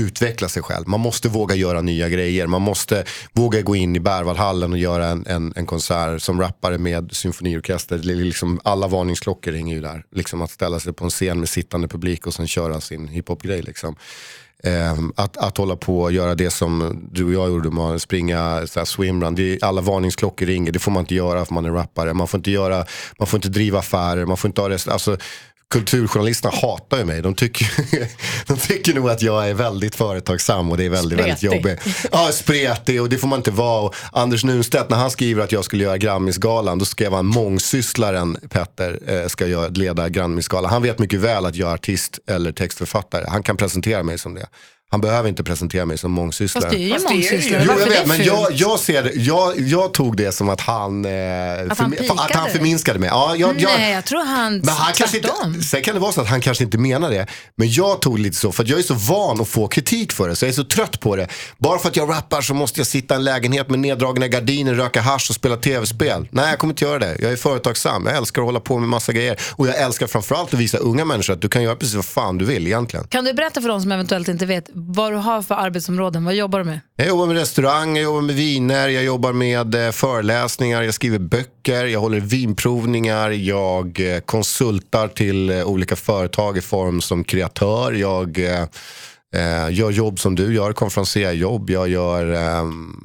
[0.00, 0.88] utveckla sig själv.
[0.88, 2.46] Man måste våga göra nya grejer.
[2.46, 6.78] Man måste våga gå in i Berwaldhallen och göra en, en, en konsert som rappare
[6.78, 7.98] med symfoniorkester.
[7.98, 10.04] Liksom, alla varningsklockor ringer ju där.
[10.14, 13.62] Liksom att ställa sig på en scen med sittande publik och sen köra sin hiphop-grej.
[13.62, 13.96] Liksom.
[14.62, 18.02] Eh, att, att hålla på och göra det som du och jag gjorde, med att
[18.02, 19.34] springa så här, swimrun.
[19.34, 22.14] Det är, alla varningsklockor ringer, det får man inte göra för man är rappare.
[22.14, 22.84] Man får inte, göra,
[23.18, 25.16] man får inte driva affärer, man får inte ha rest, alltså,
[25.72, 27.22] kulturjournalisterna hatar ju mig.
[27.22, 27.68] De tycker,
[28.46, 31.80] de tycker nog att jag är väldigt företagsam och det är väldigt, väldigt jobbigt.
[32.12, 33.82] Ja, spretig och det får man inte vara.
[33.82, 38.36] Och Anders Nunstedt, när han skriver att jag skulle göra Grammisgalan, då skrev han mångsysslaren
[38.50, 40.70] Petter eh, ska leda Grammisgalan.
[40.70, 43.24] Han vet mycket väl att jag är artist eller textförfattare.
[43.28, 44.46] Han kan presentera mig som det.
[44.90, 46.62] Han behöver inte presentera mig som mångsysslare.
[46.62, 47.62] Fast det är ju det mångsysslare.
[47.66, 50.60] Jo, jag vet, det men jag, jag, ser det, jag, jag tog det som att
[50.60, 51.10] han, eh,
[51.70, 53.08] Att han att han förminskade mig.
[53.08, 56.12] Ja, jag, jag, Nej, jag tror han, men han kanske inte, sen kan det vara
[56.12, 57.26] så att han kanske inte menar det.
[57.56, 60.28] Men jag tog lite så, för att jag är så van att få kritik för
[60.28, 60.36] det.
[60.36, 61.28] Så jag är så trött på det.
[61.58, 64.74] Bara för att jag rappar så måste jag sitta i en lägenhet med neddragna gardiner,
[64.74, 66.28] röka hasch och spela tv-spel.
[66.30, 67.16] Nej, jag kommer inte göra det.
[67.20, 68.06] Jag är företagsam.
[68.06, 69.40] Jag älskar att hålla på med massa grejer.
[69.52, 72.38] Och jag älskar framförallt att visa unga människor att du kan göra precis vad fan
[72.38, 73.06] du vill egentligen.
[73.06, 76.24] Kan du berätta för de som eventuellt inte vet vad du har för arbetsområden?
[76.24, 76.80] Vad jobbar du med?
[76.96, 81.18] Jag jobbar med restaurang, jag jobbar med viner, jag jobbar med eh, föreläsningar, jag skriver
[81.18, 87.92] böcker, jag håller vinprovningar, jag eh, konsultar till eh, olika företag i form som kreatör,
[87.92, 88.62] jag eh,
[89.34, 93.02] eh, gör jobb som du gör, konferenserjobb, jag gör ehm,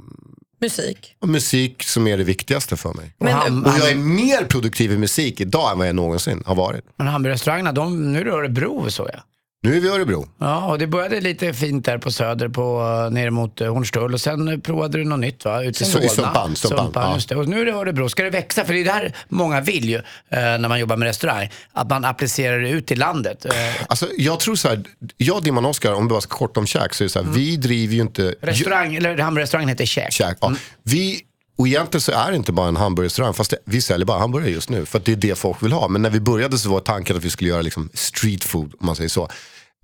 [0.62, 1.16] Musik.
[1.26, 3.14] musik som är det viktigaste för mig.
[3.18, 6.44] Och Men- ham- Och jag är mer produktiv i musik idag än vad jag någonsin
[6.46, 6.84] har varit.
[6.98, 9.22] Men hamburgerrestaurangerna, de, nu är det Örebro såg jag.
[9.63, 10.27] Nu är vi i Örebro.
[10.39, 14.13] Ja, och det började lite fint där på Söder, på, eh, nere mot eh, Hornstull
[14.13, 15.63] och sen eh, provade du något nytt va?
[15.63, 16.06] Ute i Solna.
[16.06, 17.13] i Sumpan, Sumpan, ja.
[17.13, 17.36] just det.
[17.36, 18.10] Och nu är det Örebro.
[18.10, 18.65] Ska det växa?
[18.65, 21.50] För det är det här många vill ju eh, när man jobbar med restaurang.
[21.74, 23.46] Att man applicerar det ut i landet.
[23.46, 23.51] Eh,
[23.88, 24.84] Alltså, jag tror så här,
[25.18, 27.58] jag Dimman Oskar, om bara ska kort om käk, så är det så här, vi
[27.58, 28.36] driver ju inte...
[28.41, 30.12] restaurang, eller hamburgerrestaurangen heter Käk.
[30.12, 30.38] käk.
[30.41, 30.53] Ja.
[30.84, 31.22] Vi,
[31.62, 34.51] och egentligen så är det inte bara en hamburgerrestaurang, fast det, vi säljer bara hamburgare
[34.51, 34.86] just nu.
[34.86, 35.88] För att det är det folk vill ha.
[35.88, 38.86] Men när vi började så var tanken att vi skulle göra liksom street food, om
[38.86, 39.24] man säger så.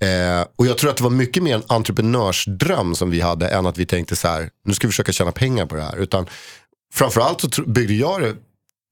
[0.01, 3.65] Eh, och jag tror att det var mycket mer en entreprenörsdröm som vi hade än
[3.65, 5.98] att vi tänkte så här, nu ska vi försöka tjäna pengar på det här.
[5.98, 6.25] Utan
[6.93, 8.36] framförallt så byggde jag det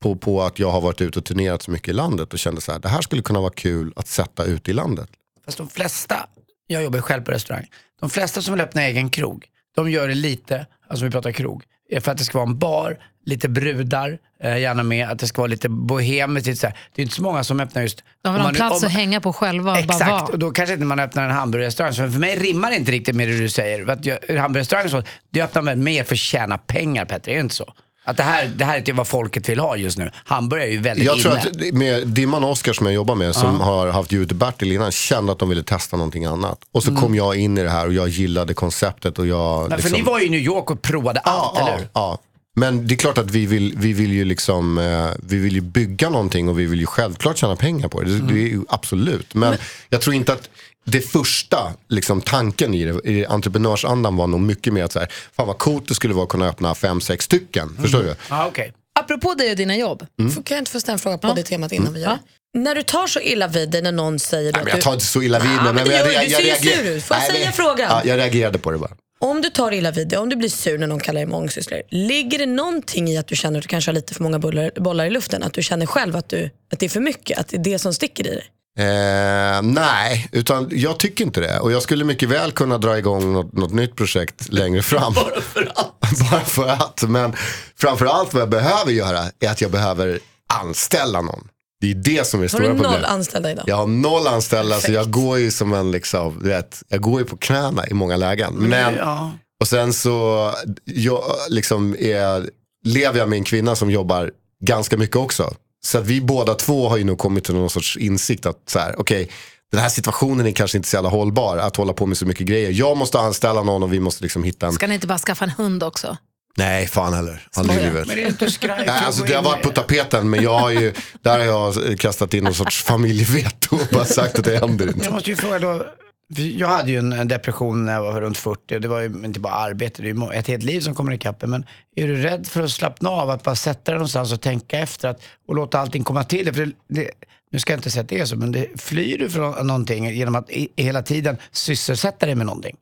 [0.01, 2.62] på, på att jag har varit ute och turnerat så mycket i landet och kände
[2.62, 5.10] så här, det här skulle kunna vara kul att sätta ut i landet.
[5.46, 6.27] Fast de flesta,
[6.68, 7.68] jag jobbar själv på restaurang,
[8.00, 11.63] de flesta som vill öppna egen krog, de gör det lite, alltså vi pratar krog,
[11.89, 15.28] är för att det ska vara en bar, lite brudar, eh, gärna med att det
[15.28, 16.58] ska vara lite bohemiskt.
[16.58, 16.78] så här.
[16.95, 18.04] Det är inte så många som öppnar just...
[18.24, 20.21] De vill om ha en man- plats om- att hänga på själva bara Exakt, vara.
[20.21, 21.93] och då kanske inte man öppnar en hamburgerrestaurang.
[21.93, 23.86] För mig rimmar det inte riktigt med det du säger.
[23.86, 27.36] För att jag, hamburgerrestaurang så, det öppnar väl mer för att tjäna pengar Petter, är
[27.36, 27.74] det inte så?
[28.08, 30.12] Att det här, det här är inte vad folket vill ha just nu.
[30.26, 31.68] Hamburgare är ju väldigt Jag tror inne.
[31.70, 35.32] att med Dimman och Oskar som jag jobbar med, som har haft Youtube-Bertil innan, kände
[35.32, 36.60] att de ville testa någonting annat.
[36.72, 39.20] Och så kom jag in i det här och jag gillade konceptet.
[39.20, 39.70] Och jag, Mm.
[39.70, 41.78] Men liksom, För ni var ju i New York och provade allt, ja, eller ja,
[41.78, 41.88] hur?
[41.94, 42.20] ja.
[42.58, 45.62] Men det är klart att vi vill, vi vill ju liksom, eh, vi vill ju
[45.62, 48.20] bygga någonting och vi vill ju självklart tjäna pengar på det.
[48.20, 49.34] Det, det är ju absolut.
[49.34, 49.58] Men,
[49.89, 50.50] jag tror inte att
[50.86, 55.08] det första liksom, tanken i det, i entreprenörsandan var nog mycket mer att så här,
[55.36, 57.78] fan vad coolt det skulle vara att kunna öppna fem, sex stycken.
[57.82, 58.15] Förstår du?
[58.30, 58.74] Ja, okej.
[59.00, 60.06] Apropå dig och dina jobb.
[60.19, 60.32] Mm.
[60.32, 62.19] Får- Kan jag inte få ställa en fråga på det temat innan vi gör det?
[62.60, 64.93] När du tar så illa vid dig när någon säger Nej, men att jag tar
[64.93, 65.58] inte så illa vid mig.
[65.65, 67.04] Ja, men det jag, ser ju reagerar- sur ut.
[67.04, 67.88] Får jag säga men- frågan?
[67.89, 68.91] Ja, jag reagerade på det bara.
[69.19, 71.82] Om du tar illa vid dig, om du blir sur när någon kallar dig mångsysslare,
[71.89, 74.71] ligger det någonting i att du känner att du kanske har lite för många bollar,
[74.80, 75.43] bollar i luften?
[75.43, 77.38] Att du känner själv att, du, att det är för mycket?
[77.39, 78.43] Att det är det som sticker i dig?
[78.80, 81.60] Eh, nej, utan jag tycker inte det.
[81.60, 85.14] Och jag skulle mycket väl kunna dra igång något, något nytt projekt längre fram.
[85.16, 86.00] Bara för att.
[86.32, 87.04] Bara för att.
[87.10, 87.34] Men
[87.78, 90.20] framförallt vad jag behöver göra är att jag behöver
[90.54, 91.48] anställa någon.
[91.82, 93.10] Det är det som är Har stora du noll problemet.
[93.10, 93.64] anställda idag?
[93.68, 97.20] Jag har noll anställda så jag går ju som en liksom, du vet, jag går
[97.20, 98.54] ju på knäna i många lägen.
[98.54, 99.32] Men, Ja.
[99.62, 100.52] och sen så
[100.84, 102.50] jag, liksom är,
[102.86, 104.32] lever jag med en kvinna som jobbar
[104.66, 105.54] ganska mycket också.
[105.86, 108.80] Så att vi båda två har ju nog kommit till någon sorts insikt att så
[108.80, 109.30] här, okej,
[109.71, 112.48] den här situationen är kanske inte så jävla hållbar att hålla på med så mycket
[112.48, 112.71] grejer.
[112.71, 114.74] Jag måste anställa någon och vi måste liksom hitta en...
[114.74, 116.17] Ska ni inte bara skaffa en hund också?
[116.58, 117.48] Nej, fan heller.
[117.56, 118.08] Aldrig i livet.
[118.08, 118.84] Men det är inte skraj.
[118.88, 122.34] Nej, alltså, det har varit på tapeten men jag har ju, där har jag kastat
[122.34, 125.06] in någon sorts familjeveto och bara sagt att det händer inte.
[125.06, 125.86] Jag måste ju fråga då.
[126.28, 128.80] Jag hade ju en depression när jag var runt 40.
[128.80, 131.44] Det var ju inte bara arbete, det är ju ett helt liv som kommer ikapp
[131.44, 131.50] en.
[131.50, 134.80] Men är du rädd för att slappna av, att bara sätta dig någonstans och tänka
[134.80, 136.54] efter att, och låta allting komma till dig?
[136.54, 137.12] För det, det,
[137.52, 140.10] nu ska jag inte säga att det är så, men det, flyr du från någonting
[140.10, 142.76] genom att i, hela tiden sysselsätta dig med någonting?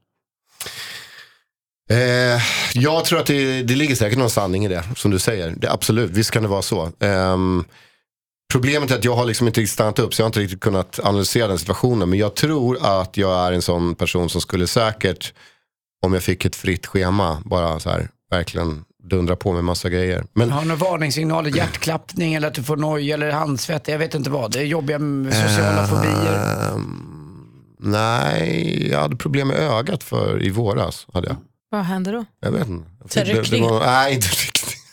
[1.90, 2.42] Eh,
[2.74, 5.54] jag tror att det, det ligger säkert någon sanning i det, som du säger.
[5.58, 6.92] Det, absolut, visst kan det vara så.
[7.00, 7.66] Ehm,
[8.54, 10.60] problemet är att jag har liksom inte riktigt stannat upp, så jag har inte riktigt
[10.60, 12.10] kunnat analysera den situationen.
[12.10, 15.34] Men jag tror att jag är en sån person som skulle säkert,
[16.06, 20.26] om jag fick ett fritt schema, bara så här, verkligen dundra på med massa grejer.
[20.34, 23.88] Men Har du några varningssignaler, hjärtklappning eller att du får noja eller handsvett?
[23.88, 24.52] Jag vet inte vad.
[24.52, 26.70] Det är jobbiga med sociala fobier.
[26.74, 27.10] ehm,
[27.80, 31.08] nej, jag hade problem med ögat för i våras.
[31.14, 31.36] Hade jag.
[31.72, 32.26] Vad händer då?
[32.42, 32.86] Jag vet inte.
[33.20, 34.28] Jag fick- det, det var, nej, inte.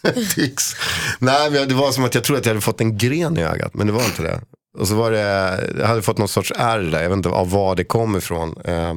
[0.35, 0.77] Tics.
[1.19, 3.43] Nej, men det var som att jag trodde att jag hade fått en gren i
[3.43, 4.41] ögat, men det var inte det.
[4.79, 5.21] Och så var det,
[5.79, 8.55] jag hade fått någon sorts ärr där, jag vet inte av var det kom ifrån.
[8.65, 8.95] Eh,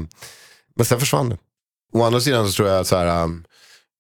[0.76, 1.38] men sen försvann det.
[1.94, 3.44] Å andra sidan så tror jag så här, um,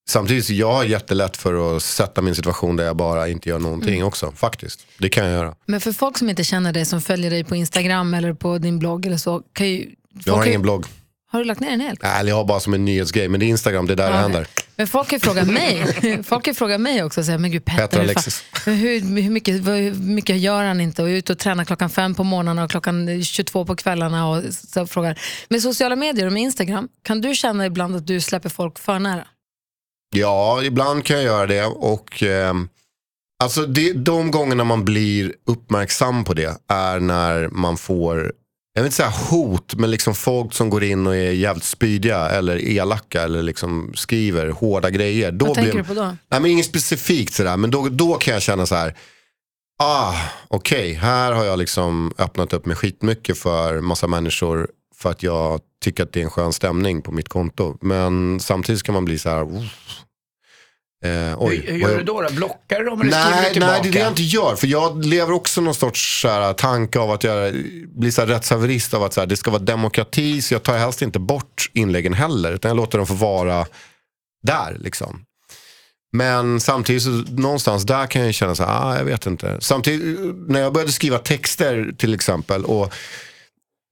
[0.09, 3.59] samtidigt så jag har jättelätt för att sätta min situation där jag bara inte gör
[3.59, 4.07] någonting Mm.
[4.07, 4.79] också, faktiskt.
[4.97, 5.55] Det kan jag göra.
[5.65, 8.79] Men för folk som inte känner dig, som följer dig på Instagram eller på din
[8.79, 9.89] blogg eller så, kan ju...
[10.25, 10.85] Jag har kan ju- ingen blogg.
[11.33, 12.01] Har du lagt ner den helt?
[12.03, 14.15] Nej, jag har bara som en nyhetsgrej, men det är Instagram, det är där det
[14.15, 14.47] Ja, händer.
[14.75, 15.83] Men folk kan ju fråga mig,
[16.23, 18.43] folk kan ju fråga mig också, så här, men gud Petter, Petter Alexis.
[18.65, 21.03] hur, hur, mycket, hur mycket gör han inte?
[21.03, 24.29] Och är ute och tränar klockan fem på morgonen och klockan 22 på kvällarna.
[24.29, 25.19] Och så frågar.
[25.49, 28.99] Med sociala medier och med Instagram, kan du känna ibland att du släpper folk för
[28.99, 29.27] nära?
[30.15, 31.65] Ja, ibland kan jag göra det.
[31.65, 32.69] Och ehm,
[33.43, 38.33] alltså det, De gångerna man blir uppmärksam på det är när man får,
[38.73, 42.29] jag vill inte säga hot, men liksom folk som går in och är jävligt spydiga
[42.29, 45.31] eller elaka eller liksom skriver hårda grejer.
[45.31, 46.15] Då Vad tänker blir, du på då?
[46.27, 48.97] Nej, men inget specifikt sådär, men då, då kan jag känna så här.
[49.79, 50.13] Ah,
[50.47, 55.61] okej, här har jag liksom öppnat upp mig skitmycket för massa människor för att jag
[55.83, 57.77] tycker att det är en skön stämning på mitt konto.
[57.81, 59.69] Men samtidigt ska man bli så här.
[61.03, 62.21] Eh, oj, hur, gör jag- du då?
[62.21, 62.29] då?
[62.33, 63.71] Blockar du dem eller skriver Nej, du tillbaka?
[63.73, 64.55] nej, det är det jag inte gör.
[64.55, 67.53] För jag lever också någon sorts så här, tanke av att jag
[67.95, 70.41] blir så här rättshaverist av att så här, det ska vara demokrati.
[70.41, 72.51] Så jag tar helst inte bort inläggen heller.
[72.53, 73.65] Utan jag låter dem få vara
[74.43, 74.77] där.
[74.79, 75.21] Liksom.
[76.15, 79.57] Men samtidigt så någonstans där kan jag känna så här, ah, jag vet inte.
[79.61, 82.65] Samtidigt när jag började skriva texter till exempel.
[82.65, 82.93] och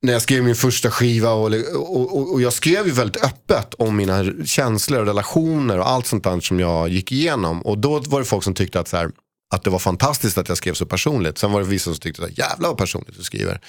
[0.02, 3.74] när jag skrev min första skiva och, och, och, och jag skrev ju väldigt öppet
[3.74, 7.62] om mina känslor och relationer och allt sånt där som jag gick igenom.
[7.62, 9.12] Och då var det folk som tyckte att, så här,
[9.54, 11.38] att det var fantastiskt att jag skrev så personligt.
[11.38, 13.62] Sen var det vissa som tyckte att jävlar vad personligt du skriver.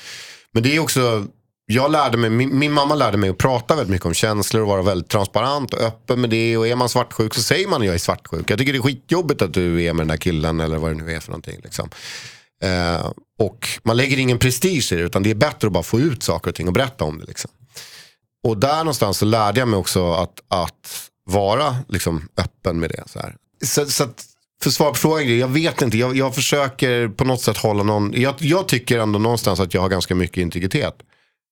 [0.53, 1.27] Men det är också,
[1.67, 4.69] jag lärde mig, min, min mamma lärde mig att prata väldigt mycket om känslor och
[4.69, 6.57] vara väldigt transparent och öppen med det.
[6.57, 8.51] Och är man svartsjuk så säger man att jag är svartsjuk.
[8.51, 11.05] Jag tycker det är skitjobbigt att du är med den där killen eller vad det
[11.05, 11.61] nu är för någonting.
[11.65, 11.89] Liksom.
[12.63, 16.01] Eh, och man lägger ingen prestige i det utan det är bättre att bara få
[16.01, 17.25] ut saker och ting och berätta om det.
[17.25, 17.51] Liksom.
[18.47, 23.03] Och där någonstans så lärde jag mig också att, att vara liksom, öppen med det.
[23.07, 23.37] Så, här.
[23.65, 24.25] så, så att,
[24.63, 25.99] för svar på frågan, jag vet inte.
[25.99, 28.13] Jag, jag försöker på något sätt hålla någon...
[28.17, 30.95] Jag, jag tycker ändå någonstans att jag har ganska mycket integritet.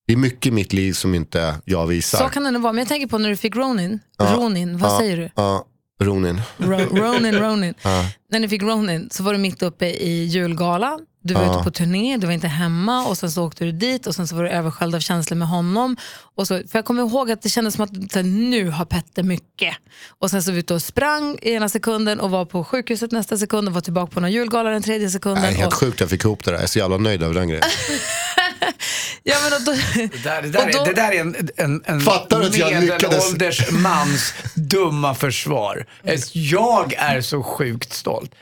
[0.07, 2.19] Det är mycket i mitt liv som inte jag visar.
[2.19, 2.73] Så kan det nog vara.
[2.73, 4.01] Men jag tänker på när du fick Ronin.
[4.19, 4.35] Ja.
[4.37, 4.99] Ronin, vad Ja.
[4.99, 5.31] säger du?
[5.35, 5.65] Ja,
[6.01, 6.43] Ronin.
[6.57, 7.75] Ro, Ronin, Ronin.
[7.83, 8.05] Ja.
[8.33, 11.01] När ni fick Ronin så var du mitt uppe i julgalan.
[11.23, 11.55] Du var Ja.
[11.55, 14.29] ute på turné, du var inte hemma och sen så åkte du dit och sen
[14.29, 15.97] så var du översköljd av känslor med honom.
[16.37, 19.23] Och så, för jag kommer ihåg att det kändes som att här, nu har Petter
[19.23, 19.75] mycket.
[20.19, 23.13] Och sen så var vi ute och sprang i ena sekunden och var på sjukhuset
[23.13, 25.43] nästa sekund och var tillbaka på någon julgala den tredje sekunden.
[25.43, 26.57] Nej, helt och, sjukt jag fick ihop det där.
[26.57, 27.65] Jag är så jävla nöjd över den grejen.
[29.23, 31.49] ja, men och då, Det där, det där, Och då- är, det där är en,
[31.57, 32.05] en, en
[32.53, 35.87] medelålders mans dumma försvar.
[36.33, 38.35] Jag är så sjukt stolt.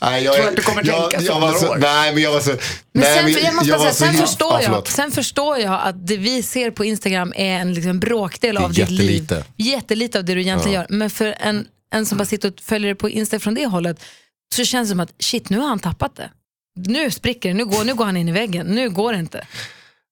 [0.00, 1.68] Nej, jag, Tror du att du kommer jag, tänka så jag om var några så,
[1.70, 1.76] år?
[1.76, 2.50] Nej, men jag var så...
[2.50, 2.58] Men
[2.92, 5.80] nej, sen, men jag måste jag säga, sen, så- förstår Ja, jag, sen förstår jag
[5.82, 9.28] att det vi ser på Instagram är en liksom bråkdel av ditt liv.
[9.56, 10.18] jättelite.
[10.18, 10.86] Av det du egentligen gör.
[10.88, 14.00] Men för en, en som bara sitter och följer det på Insta från det hållet
[14.54, 16.30] så känns det som att shit, nu har han tappat det.
[16.76, 19.46] Nu spricker det, nu går, nu går han in i väggen, nu går det inte.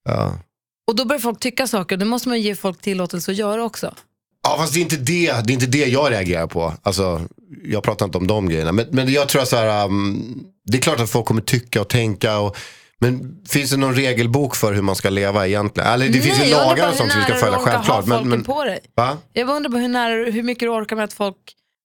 [0.04, 0.38] Ja.
[0.86, 3.64] Och då börjar folk tycka saker och det måste man ge folk tillåtelse att göra
[3.64, 3.94] också.
[4.42, 6.72] Ja, fast det är inte det, det, är inte det jag reagerar på.
[6.82, 7.20] Alltså,
[7.64, 8.72] jag pratar inte om de grejerna.
[8.72, 11.80] Men, men jag tror att så här, um, det är klart att folk kommer tycka
[11.80, 12.38] och tänka.
[12.38, 12.56] Och,
[12.98, 15.88] men finns det någon regelbok för hur man ska leva egentligen?
[15.90, 18.06] Eller det finns ju Nej, jag undrar lagar och sånt som vi ska följa självklart.
[18.06, 18.80] Men, men, på dig.
[18.94, 19.18] va?
[19.32, 21.36] Jag undrar bara hur, nära, hur mycket du orkar med att folk,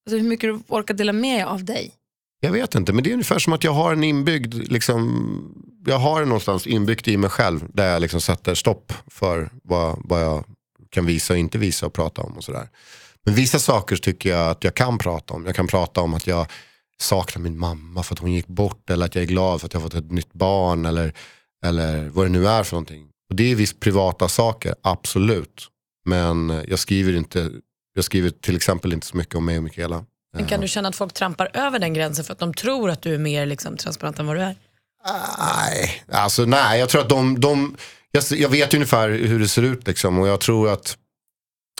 [0.06, 1.92] alltså hur mycket du orkar dela med av dig.
[2.39, 5.99] Jag vet inte, men det är ungefär som att jag har en inbyggd, liksom, jag
[5.99, 7.65] har det någonstans inbyggt i mig själv.
[7.73, 10.43] Där jag liksom sätter stopp för vad, vad jag
[10.89, 12.69] kan visa och inte visa och prata om och sådär.
[13.25, 15.45] Men vissa saker tycker jag att jag kan prata om.
[15.45, 16.47] Jag kan prata om att jag
[17.02, 18.89] saknar min mamma för att hon gick bort.
[18.89, 20.86] Eller att jag är glad för att jag har fått ett nytt barn.
[20.86, 21.13] Eller,
[21.65, 23.08] eller vad det nu är för någonting.
[23.30, 25.67] Och det är visst privata saker, absolut.
[26.06, 27.52] Men jag skriver inte,
[27.93, 30.06] jag skriver till exempel inte så mycket om mig och Mikaela.
[30.34, 33.02] Men kan du känna att folk trampar över den gränsen för att de tror att
[33.02, 34.56] du är mer liksom, transparent än vad du är?
[35.39, 37.78] Nej, alltså nej, jag tror att de, de
[38.12, 40.98] jag, jag vet ju ungefär hur det ser ut liksom och jag tror att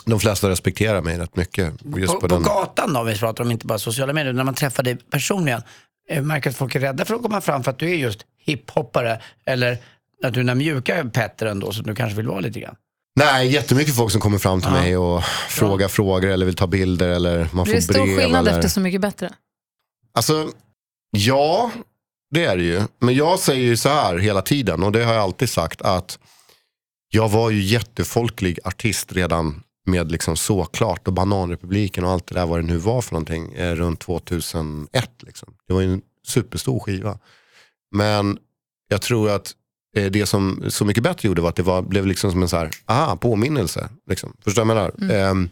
[0.04, 1.74] de flesta respekterar mig rätt mycket.
[1.96, 2.42] Just På, på, på den.
[2.42, 5.62] gatan då, vi pratar om inte bara sociala medier, när man träffar dig personligen,
[6.08, 8.26] eh, märker att folk är rädda för att komma fram för att du är just
[8.38, 9.78] hiphoppare eller
[10.24, 12.76] att du är den mjuka Petter ändå som du kanske vill vara lite grann.
[13.20, 17.08] Nej, jättemycket folk som kommer fram till mig och frågar frågor eller vill ta bilder
[17.08, 18.16] eller man Blir det får stor brev.
[18.18, 18.58] skillnad Eller...
[18.58, 19.32] efter Så mycket bättre?
[20.14, 20.52] Alltså,
[21.10, 21.70] ja,
[22.30, 22.82] det är det ju.
[22.98, 26.18] Men jag säger ju så här hela tiden och det har jag alltid sagt att
[27.10, 32.46] jag var ju jättefolklig artist redan med liksom såklart och Bananrepubliken och allt det där
[32.46, 35.10] vad det nu var för någonting eh, runt 2001.
[35.22, 35.54] Liksom.
[35.66, 37.18] Det var ju en superstor skiva.
[37.96, 38.38] Men
[38.88, 39.52] jag tror att
[39.94, 42.56] det som Så mycket bättre gjorde var att det var, blev liksom som en så
[42.56, 43.88] här, aha, påminnelse.
[44.10, 44.36] Liksom.
[44.44, 45.14] Förstår du vad jag menar?
[45.30, 45.50] Ehm,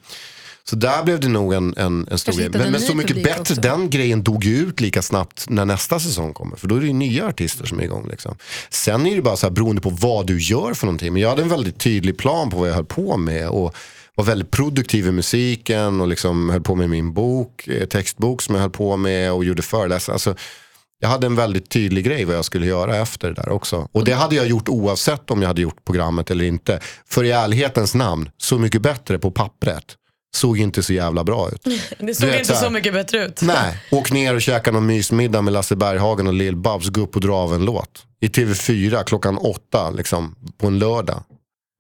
[0.65, 2.49] så där blev det nog en, en, en stor grej.
[2.49, 3.55] Men, en men Så mycket bättre, också.
[3.55, 6.57] den grejen dog ju ut lika snabbt när nästa säsong kommer.
[6.57, 8.09] För då är det ju nya artister som är igång.
[8.11, 8.37] Liksom.
[8.71, 11.13] Sen är det bara så här beroende på vad du gör för någonting.
[11.13, 13.49] Men jag hade en väldigt tydlig plan på vad jag höll på med.
[13.49, 13.75] Och
[14.15, 18.55] var väldigt produktiv i musiken och liksom höll på med min bok, eh, textbok som
[18.55, 20.15] jag höll på med och gjorde föreläsningar.
[20.15, 20.35] Alltså,
[21.01, 23.89] jag hade en väldigt tydlig grej vad jag skulle göra efter det där också.
[23.93, 26.81] Och det hade jag gjort oavsett om jag hade gjort programmet eller inte.
[27.07, 29.85] För i ärlighetens namn, så mycket bättre på pappret.
[30.37, 31.65] Såg inte så jävla bra ut.
[31.99, 33.43] Det såg vet, inte så här- så mycket bättre ut.
[33.43, 37.21] Nej, åk ner och käka någon mysmiddag med Lasse Berghagen och Lill-Babs, gå upp och
[37.23, 38.05] dra av en låt.
[38.21, 41.23] I TV4 klockan åtta liksom, på en lördag.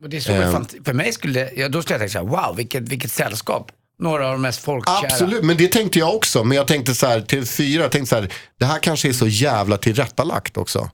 [0.02, 0.64] Och det är så Ehm.
[0.84, 3.70] för mig skulle ja, då skulle jag tänka så här, wow vilket, vilket sällskap.
[3.98, 4.96] Några av de mest folkkära.
[4.98, 6.44] Absolut, men det tänkte jag också.
[6.44, 9.26] Men jag tänkte så här, TV4, jag tänkte så här, det här kanske är så
[9.26, 10.90] jävla tillrättalagt också.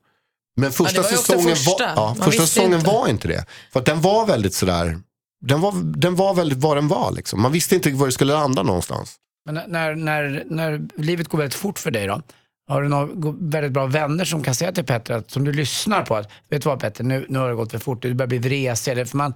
[0.57, 1.71] Men första det var säsongen, första.
[1.87, 2.91] Var, ja, Man första säsongen inte.
[2.91, 3.47] var inte det.
[3.73, 4.99] För att den var väldigt sådär,
[5.47, 7.13] den var, den var väldigt vad den var.
[7.13, 7.43] Liksom.
[7.43, 9.17] Man visste inte var det skulle landa någonstans.
[9.47, 12.23] Men när- när, när, livet går väldigt fort för dig då,
[12.69, 16.03] har du några väldigt bra vänner som kan säga till Petter, att, som du lyssnar
[16.03, 18.29] på, att vet du vad Petter, nu, nu har det gått för fort, du börjar
[18.29, 18.93] bli vresig.
[18.93, 19.35] Eller för man,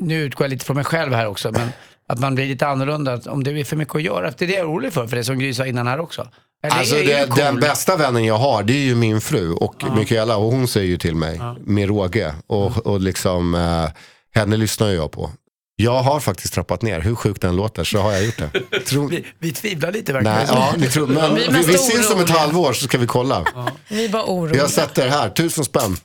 [0.00, 1.68] nu utgår jag lite från mig själv här också, men
[2.08, 4.30] att man blir lite annorlunda, att om det är för mycket att göra.
[4.30, 6.28] Det är det jag är orolig för, för det som Gry sa innan här också.
[6.64, 7.36] Eller Alltså det, cool.
[7.36, 10.86] den bästa vännen jag har det är ju min fru och Mikaela och hon säger
[10.88, 12.34] ju till mig med råge.
[12.46, 13.88] Och, och liksom, eh,
[14.34, 15.30] henne lyssnar jag på.
[15.76, 18.80] Jag har faktiskt trappat ner, hur sjukt den låter så har jag gjort det.
[18.86, 20.36] Tror, Vi, vi tvivlar lite verkligen.
[20.36, 23.06] nej, ja, ni tror, men Vi vi, vi ses om ett halvår så ska vi
[23.06, 23.44] kolla.
[23.88, 24.60] Vi var oroliga.
[24.62, 25.96] Jag sätter här, tusen spänn,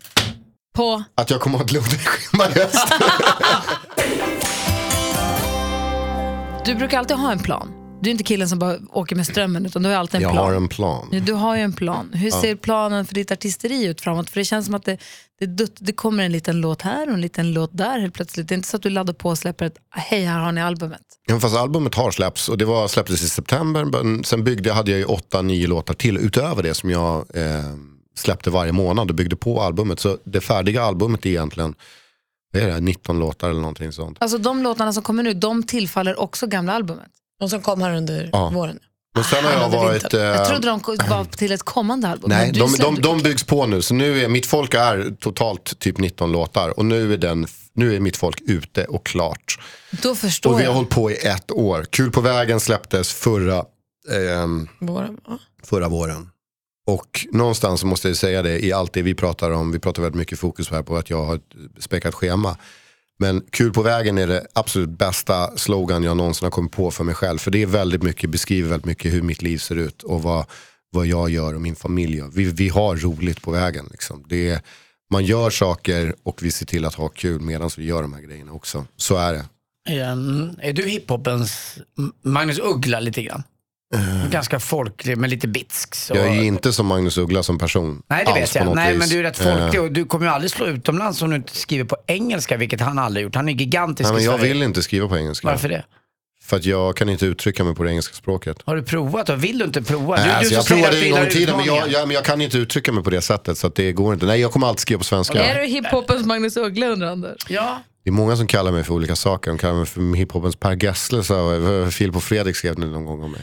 [0.75, 1.79] På, att jag kommer att ha
[2.45, 2.77] ett höst.
[6.69, 7.71] du brukar alltid ha en plan.
[8.01, 10.31] Du är inte killen som bara åker med strömmen utan du har alltid en Jag
[10.31, 10.45] plan.
[10.45, 11.07] har en plan.
[11.11, 12.09] Ja, Du har ju en plan.
[12.13, 14.29] Hur ser planen för ditt artisteri ut framåt?
[14.29, 14.97] För det känns som att det,
[15.39, 18.47] det, det kommer en liten låt här och en liten låt där helt plötsligt.
[18.47, 20.61] Det är inte så att du laddar på och släpper ett hej här har ni
[20.61, 21.01] albumet.
[21.27, 23.85] Ja, fast albumet har släppts och det var, släpptes i september.
[23.85, 27.63] Men sen byggde, hade jag ju åtta, nio låtar till utöver det som jag eh,
[28.17, 29.99] släppte varje månad och byggde på albumet.
[29.99, 31.75] Så det färdiga albumet är egentligen
[32.53, 34.17] vad är det, 19 låtar eller någonting sånt.
[34.21, 37.07] Alltså de låtarna som kommer nu, de tillfaller också gamla albumet.
[37.39, 38.49] De som kom här under Ja.
[38.49, 38.79] våren.
[39.15, 40.13] Men sen har jag under varit...
[40.13, 42.29] Eh, Jag trodde de var till ett kommande album.
[42.29, 43.81] Nej, de, de, de byggs på nu.
[43.81, 46.79] Så nu är Mitt folk är totalt typ 19 låtar.
[46.79, 49.59] Och nu är, den, nu är Mitt folk ute och klart.
[49.91, 50.75] Då förstår Och vi har jag.
[50.75, 51.85] hållit på i ett år.
[51.89, 53.65] Kul på vägen släpptes förra,
[54.11, 55.17] ehm, Våren.
[55.63, 56.29] Förra våren.
[56.89, 59.71] Och någonstans måste jag säga det i allt det vi pratar om.
[59.71, 61.43] Vi pratar väldigt mycket fokus här på att jag har ett
[61.79, 62.57] späckat schema.
[63.19, 67.03] Men kul på vägen är det absolut bästa slogan jag någonsin har kommit på för
[67.03, 67.37] mig själv.
[67.37, 70.45] För det är väldigt mycket, beskriver väldigt mycket hur mitt liv ser ut och vad,
[70.91, 72.27] vad jag gör och min familj gör.
[72.27, 73.87] Vi, vi har roligt på vägen.
[73.91, 74.25] Liksom.
[74.29, 74.61] Det är,
[75.11, 78.21] man gör saker och vi ser till att ha kul medan vi gör de här
[78.21, 78.85] grejerna också.
[78.97, 79.45] Så är det.
[80.11, 81.77] Um, är du hiphopens
[82.21, 83.43] Magnus Uggla lite grann?
[84.31, 85.95] Ganska folklig, men lite bitsk.
[85.95, 86.15] Så.
[86.15, 88.03] Jag är ju inte som Magnus Uggla som person.
[88.07, 88.75] Nej, det alls vet jag.
[88.75, 88.99] Nej, vis.
[88.99, 91.35] men du är rätt Eh, folklig och du kommer ju aldrig slå utomlands om du
[91.35, 93.35] inte skriver på engelska, vilket han aldrig gjort.
[93.35, 95.47] Han är gigantisk Nej, men jag vill inte skriva på engelska.
[95.47, 95.83] Varför det?
[96.41, 98.57] För att jag kan inte uttrycka mig på det engelska språket.
[98.65, 100.17] Har du provat och vill du inte prova?
[100.17, 102.15] Du, Nej, alltså du jag provade du en gång i tiden men jag, jag, men
[102.15, 104.25] jag kan inte uttrycka mig på det sättet så att det går inte.
[104.25, 105.43] Nej jag kommer alltid skriva på svenska.
[105.43, 107.45] Är du hiphopens Magnus Uggla undrar Anders?
[107.47, 107.83] Ja.
[108.09, 109.51] Det är många som kallar mig för olika saker.
[109.51, 111.23] De kallar mig för hiphopens Per Gessle.
[111.23, 113.41] Så Filip och Fredrik skrev det någon gång om mig.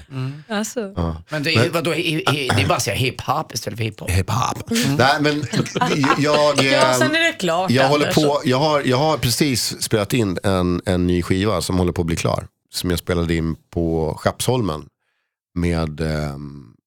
[0.48, 0.92] Alltså.
[0.96, 1.22] Ja.
[1.28, 4.10] Men det är, vadå, det är bara att säga hiphop istället för hiphop.
[4.10, 4.70] Hiphop.
[4.98, 5.44] Nej men
[6.18, 6.64] jag...
[6.64, 7.70] Ja, eh, sen är det klart.
[7.70, 11.78] jag, håller på, jag, har, jag har precis spelat in en, en ny skiva som
[11.78, 12.46] håller på att bli klar.
[12.74, 14.86] Som jag spelade in på Skeppsholmen.
[15.54, 16.34] Med eh,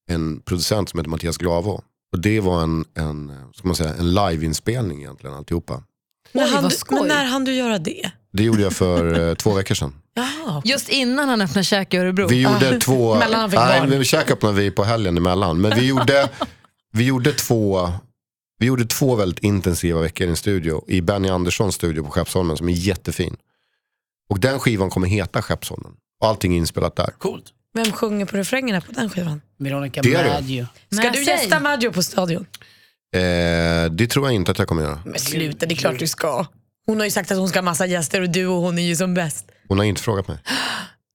[0.09, 1.81] en producent som heter Mattias Glavo.
[2.11, 5.83] Och det var en, en, ska man säga, en liveinspelning egentligen alltihopa.
[6.31, 6.99] När Oj, skoj.
[6.99, 8.11] Men när hann du göra det?
[8.33, 9.93] Det gjorde jag för eh, två veckor sedan.
[10.13, 10.61] Jaha.
[10.65, 12.27] Just innan han öppnade käk i Örebro.
[12.27, 13.89] Vi gjorde två, Mellan han fick nej barn.
[13.89, 15.61] men käk öppnade vi på helgen emellan.
[15.61, 16.29] Men vi gjorde,
[16.93, 17.91] vi gjorde två
[18.59, 20.83] vi gjorde två väldigt intensiva veckor i en studio.
[20.87, 23.37] I Benny Anderssons studio på Skeppsholmen som är jättefin.
[24.29, 25.91] Och den skivan kommer heta Skeppsholmen.
[26.21, 27.13] Och allting är inspelat där.
[27.17, 27.45] Coolt.
[27.73, 29.41] Vem sjunger på refrängerna på den skivan?
[29.57, 30.33] Veronica Det är det.
[30.33, 30.67] Maggio.
[30.91, 32.45] Ska du gästa Maggio på Stadion?
[33.15, 35.01] Eh, det tror jag inte att jag kommer göra.
[35.05, 36.45] Men sluta, det är klart du ska.
[36.85, 38.83] Hon har ju sagt att hon ska ha massa gäster och du och hon är
[38.83, 39.45] ju som bäst.
[39.67, 40.37] Hon har inte frågat mig.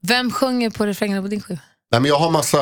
[0.06, 1.60] Vem sjunger på refrängerna på din skiva?
[1.92, 2.58] Nej, men jag har massa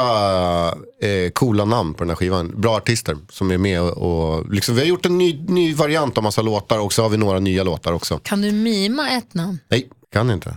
[1.03, 2.61] eh, coola namn på den här skivan.
[2.61, 3.81] Bra artister som är med.
[3.81, 7.03] Och, och liksom, vi har gjort en ny, ny variant av massa låtar och så
[7.03, 8.18] har vi några nya låtar också.
[8.18, 9.59] Kan du mima ett namn?
[9.68, 10.55] Nej, Kan ni inte?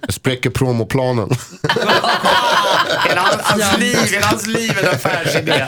[0.00, 1.30] Jag spräcker promoplanen.
[3.08, 5.66] Hela hans, hans liv, hela hans liv är en affärsidé.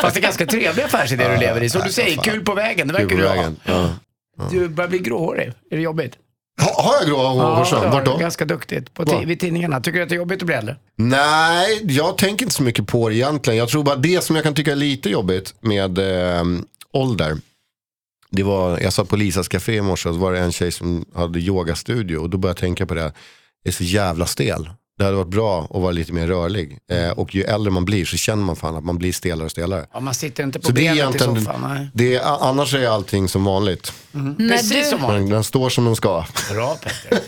[0.00, 1.70] Fast det är ganska trevlig affärsidé du lever i.
[1.70, 2.88] Som du säger, kul på vägen.
[2.88, 3.52] Det verkar du ha.
[3.64, 3.90] Ja.
[4.50, 5.52] Du börjar bli gråhårig.
[5.70, 6.12] Är det jobbigt?
[6.60, 7.80] Ha, har jag gråa hårstrån?
[7.80, 8.10] det har Vart du.
[8.10, 8.16] då?
[8.16, 8.94] Ganska duktigt.
[8.94, 9.80] På vid tidningarna.
[9.80, 10.76] Tycker du att det är jobbigt att bli äldre?
[10.96, 13.58] Nej, jag tänker inte så mycket på det egentligen.
[13.58, 16.44] Jag tror bara det som jag kan tycka är lite jobbigt med eh,
[16.92, 17.36] ålder.
[18.34, 20.72] Det var, jag satt på Lisas café i morse och så var det en tjej
[20.72, 23.02] som hade yogastudio och då började jag tänka på det.
[23.02, 23.12] här.
[23.64, 24.70] Det är så jävla stel.
[24.98, 26.78] Det hade varit bra att vara lite mer rörlig.
[26.90, 29.50] Eh, och ju äldre man blir så känner man fan att man blir stelare och
[29.50, 29.86] stelare.
[29.92, 31.60] Ja, man sitter inte på Så det är benet i soffan.
[31.68, 31.90] Nej.
[31.94, 33.92] det är, annars är allting som vanligt.
[34.12, 35.22] När Precis du, som vanligt.
[35.22, 36.24] Den, den står som den ska.
[36.52, 37.20] Bra Petter.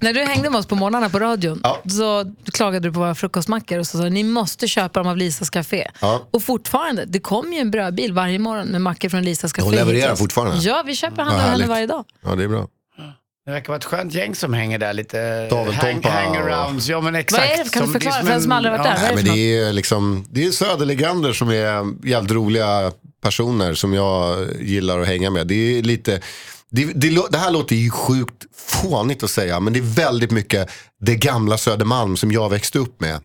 [0.00, 1.82] när du hängde med oss på morgnarna på radion Ja.
[1.90, 5.50] så klagade du på våra frukostmackor och så sa ni måste köpa dem av Lisas
[5.50, 5.90] café.
[6.00, 6.26] Ja.
[6.30, 9.64] Och fortfarande, det kommer ju en brödbil varje morgon med mackor från Lisas café.
[9.66, 10.56] Hon levererar fortfarande?
[10.64, 11.68] Ja, vi köper handlar henne härligt.
[11.68, 12.04] varje dag.
[12.24, 12.66] Ja, det är bra.
[13.46, 15.48] Det verkar vara ett skönt gäng som hänger där lite.
[15.72, 16.88] Hang, hangarounds.
[16.88, 17.42] Ja men exakt.
[17.42, 17.70] Vad är det?
[17.70, 18.94] Kan du Som- förklara det är som för den som aldrig varit där?
[18.94, 22.92] Vad är Nej, det men det är liksom, det är söderlegender som är jävligt roliga
[23.22, 25.46] personer som jag gillar att hänga med.
[25.46, 26.20] Det är lite,
[26.70, 30.70] det, det, det här låter ju sjukt fånigt att säga, men det är väldigt mycket
[31.00, 33.20] det gamla Södermalm som jag växte upp med.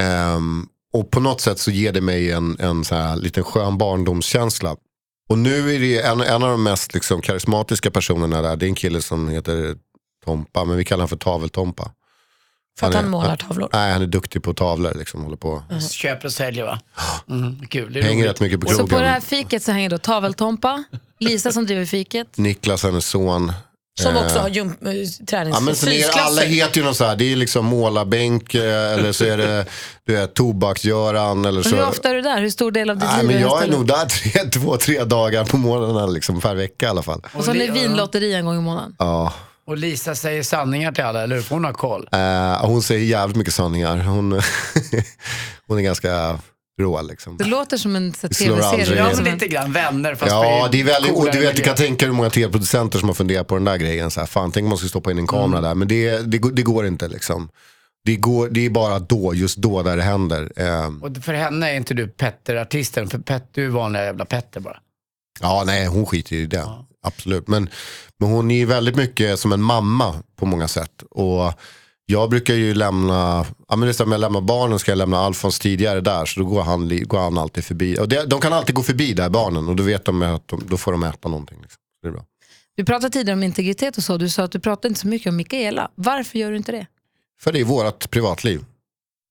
[0.00, 3.78] Ehm, och på något sätt så ger det mig en, en så här liten skön
[3.78, 4.76] barndomskänsla.
[5.30, 8.68] Och nu är det en, en av de mest liksom, karismatiska personerna där, det är
[8.68, 9.76] en kille som heter
[10.24, 11.90] Tompa, men vi kallar honom för Taveltompa.
[12.78, 13.68] För att är- han målar tavlor.
[13.72, 14.94] Nej, han är duktig på tavlor.
[14.94, 15.62] Liksom, håller på.
[15.90, 16.80] Köper och säljer va?
[17.30, 17.92] Mm, kul.
[17.92, 19.04] Det är Hänger rätt mycket på Så på krogen.
[19.04, 20.84] det här fiket så hänger då Taveltompa,
[21.18, 22.36] Lisa som driver fiket.
[22.38, 23.52] Niklas, hennes son.
[24.02, 24.92] Som Eh, också har jump, äh,
[25.26, 27.66] tränings Ja, men sen är, det- alla heter ju något så här, det är liksom
[27.66, 29.66] målarbänk eh, eller så är det
[30.06, 31.76] du vet, Tobaksgöran eller så.
[31.76, 32.40] hur ofta är du där?
[32.40, 34.76] Hur stor del av ditt Nej, liv men är jag är nog där tre, två,
[34.76, 37.22] tre dagar på morgonen liksom, per vecka i alla fall.
[37.34, 38.94] Och så ni vinlotteri en gång i månaden.
[38.98, 39.32] Ja.
[39.66, 41.46] Och Lisa säger sanningar till alla, eller hur?
[41.50, 42.08] Hon har koll.
[42.12, 43.96] Eh, hon säger jävligt mycket sanningar.
[43.98, 44.32] Hon,
[45.66, 46.38] hon är ganska
[46.80, 47.36] rå liksom.
[47.36, 48.96] Det låter som en tv-serie.
[48.96, 51.76] Ja, men lite grann vänner fast Ja, det är väldigt, och du vet, du kan
[51.76, 54.10] tänka hur många tv-producenter som har funderat på den där grejen.
[54.10, 55.62] Så här, fan, tänk om man skulle stoppa in en kamera Mm.
[55.62, 55.74] där.
[55.74, 57.48] Men det, det, går- det går inte liksom.
[58.04, 60.52] Det, går, det är bara då, just då där det händer.
[60.56, 64.60] Eh, Och för henne är inte du Petter-artisten, för Pet, du är vanliga jävla Petter
[64.60, 64.76] bara.
[65.40, 66.64] ja, nej, hon skiter i det.
[67.02, 67.48] Absolut.
[67.48, 67.68] Men,
[68.18, 71.02] men hon är ju väldigt mycket som en mamma på många sätt.
[71.10, 71.52] Och
[72.10, 75.58] jag brukar ju lämna, ja men det om jag lämnar barnen ska jag lämna Alfons
[75.58, 76.26] tidigare där.
[76.26, 77.98] Så då går han, går han alltid förbi.
[77.98, 80.62] Och det, de kan alltid gå förbi där barnen och då vet de att de,
[80.66, 81.58] då får de äta någonting.
[81.62, 81.78] Liksom.
[82.02, 82.24] Det är bra.
[82.76, 84.16] Du pratade tidigare om integritet och så.
[84.16, 85.90] Du sa att du pratade inte så mycket om Mikaela.
[85.94, 86.86] Varför gör du inte det?
[87.42, 88.64] För det är vårt privatliv.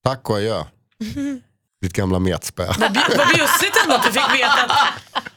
[0.06, 0.64] Tack och adjö.
[1.82, 2.66] Ditt gamla metspö.
[2.66, 2.92] Vad
[3.36, 4.72] bjussigt ändå att du fick veta.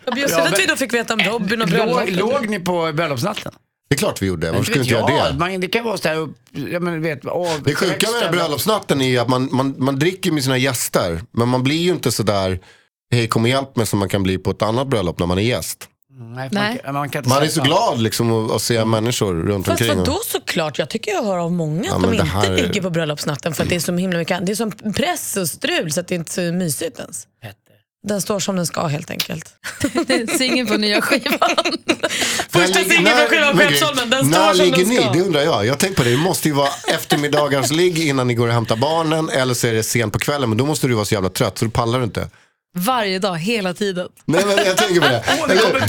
[0.05, 2.15] Vad bjussigt att men- vi då fick veta om Robin och Låg, bröllopet.
[2.15, 3.53] låg ni på bröllopsnatten?
[3.93, 4.51] Det är klart vi gjorde.
[4.51, 5.39] Varför skulle vi inte göra det?
[5.39, 6.29] Man, det kan vara så här,
[6.73, 10.33] ja, men vet, åh, Det sjuka med bröllopsnatten är ju att man, man, man dricker
[10.33, 11.23] med sina gäster.
[11.33, 12.59] Men man blir ju inte sådär,
[13.13, 15.39] hej kom och hjälp mig som man kan bli på ett annat bröllop när man
[15.39, 15.89] är gäst.
[16.35, 16.69] Nej, Nej.
[16.69, 19.35] Man, kan- man, kan inte Man är säga så glad liksom att, att se människor
[19.35, 19.99] runt Fast omkring.
[19.99, 20.79] vadå såklart?
[20.79, 22.83] Jag tycker jag hör av många Ja, att men de det inte här är- ligger
[22.83, 24.47] på bröllopsnatten för att det är så himla mycket.
[24.47, 27.27] Det är som press och strul så att det inte är så mysigt ens.
[27.43, 27.57] Petter.
[28.09, 29.55] Den står som den ska helt enkelt.
[30.39, 31.39] Singen på nya skivan.
[32.49, 34.89] Första När ligger- singeln när- från Skivan men Skeppsholmen, den När står som ligger den
[34.89, 34.97] ni?
[34.97, 35.13] ska.
[35.13, 35.67] Det undrar jag.
[35.67, 36.11] Jag tänker på det.
[36.11, 39.29] Det måste ju vara eftermiddagars ligg innan ni går och hämtar barnen.
[39.29, 40.49] Eller så är det sent på kvällen.
[40.49, 42.29] Men då måste du vara så jävla trött så då pallar du inte.
[42.75, 44.09] Varje dag, hela tiden.
[44.25, 45.25] Nej men jag tänker på det.
[45.41, 45.87] Åh, det kan inte,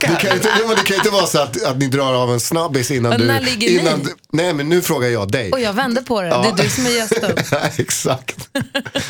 [0.00, 2.90] det, kan inte, det kan inte vara så att, att ni drar av en snabbis
[2.90, 3.26] innan du...
[3.26, 4.04] när ligger innan, ni?
[4.04, 5.50] du- Nej men nu frågar jag dig.
[5.52, 6.28] Och jag vände på det.
[6.28, 7.36] Det är du som är gästen.
[7.78, 8.36] Exakt.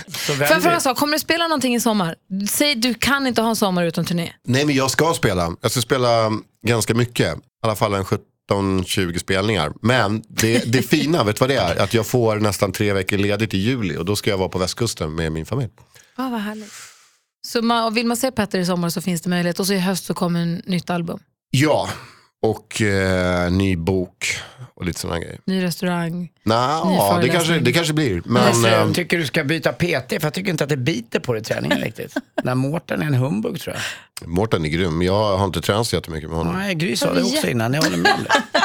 [0.06, 0.98] Så Får vänder jag fråga en sak?
[0.98, 2.14] Kommer du spela någonting i sommar?
[2.50, 4.32] Säg, du kan inte ha en sommar utan turné.
[4.46, 5.56] Nej men jag ska spela.
[5.60, 6.30] Jag ska spela
[6.66, 7.36] ganska mycket.
[7.36, 8.04] I alla fall en
[8.50, 9.72] 17-20 spelningar.
[9.82, 11.76] Men det, det fina, vet du vad det är?
[11.82, 14.58] Att jag får nästan tre veckor ledigt i juli och då ska jag vara på
[14.58, 15.70] västkusten med min familj.
[16.16, 16.72] Ah, vad härligt.
[17.46, 19.60] Så man, och vill man se Petter i sommar så finns det möjlighet.
[19.60, 21.18] Och så i höst så kommer en nytt album.
[21.50, 21.88] Ja,
[22.42, 24.36] och eh, ny bok
[24.74, 25.38] och lite sådana grejer.
[25.46, 26.20] Ny restaurang.
[26.22, 28.22] Ny Nå, det kanske, det kanske blir.
[28.24, 30.76] Men Men, jag eh, tycker du ska byta PT, för jag tycker inte att det
[30.76, 32.16] biter på dig träningen riktigt.
[32.44, 34.28] När Mårten är en humbug tror jag.
[34.28, 35.02] Mårten är grym.
[35.02, 36.54] Jag har inte tränat så jättemycket med honom.
[36.54, 38.42] Nej, Gry sa det också innan, jag håller med om det.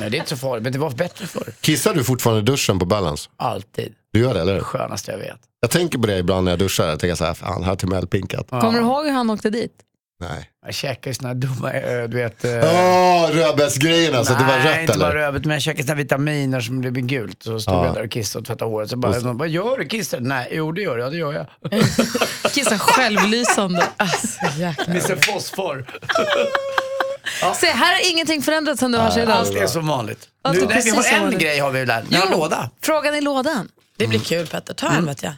[0.00, 1.52] Nej, det är inte så farligt, men det var bättre förr.
[1.60, 3.30] Kissar du fortfarande i duschen på Balance?
[3.36, 3.94] Alltid.
[4.12, 4.60] Du gör det eller?
[4.60, 5.38] Skönaste jag vet.
[5.60, 6.86] Jag tänker på det ibland när jag duschar.
[6.88, 8.46] Jag tänker så här, fan, här har Timell pinkat.
[8.50, 8.60] Ja.
[8.60, 9.72] Kommer du ihåg hur han åkte dit?
[10.20, 10.50] Nej.
[10.66, 10.74] Jag
[11.14, 11.72] såna här dumma,
[12.08, 12.44] du vet...
[12.44, 15.20] Åh, rödbetsgrejerna, så det var Nej, rätt inte bara eller?
[15.20, 17.42] rövet, men jag käkade såna vitaminer som blev gult.
[17.42, 17.86] Så stod Ja.
[17.86, 18.90] jag där och kissade och tvättade håret.
[18.90, 19.88] Så bara, någon, vad gör du?
[19.88, 20.20] Kissar?
[20.20, 21.06] Nej, jo det gör jag.
[21.06, 21.46] Ja, det gör jag.
[22.52, 23.86] Kissa självlysande.
[23.96, 24.86] Alltså, jäklar.
[24.86, 25.86] Mr Fosfor.
[27.54, 29.36] Se, här har ingenting förändrats sen du här idag.
[29.36, 30.28] Allt är som vanligt.
[30.42, 31.40] Allt Nu, nej, vi precis har en vanligt.
[31.40, 32.04] grej har vi där.
[32.08, 32.70] Vi har en låda.
[32.82, 33.68] Frågan i lådan.
[33.98, 35.32] Det blir kul Petter, ta en vet jag.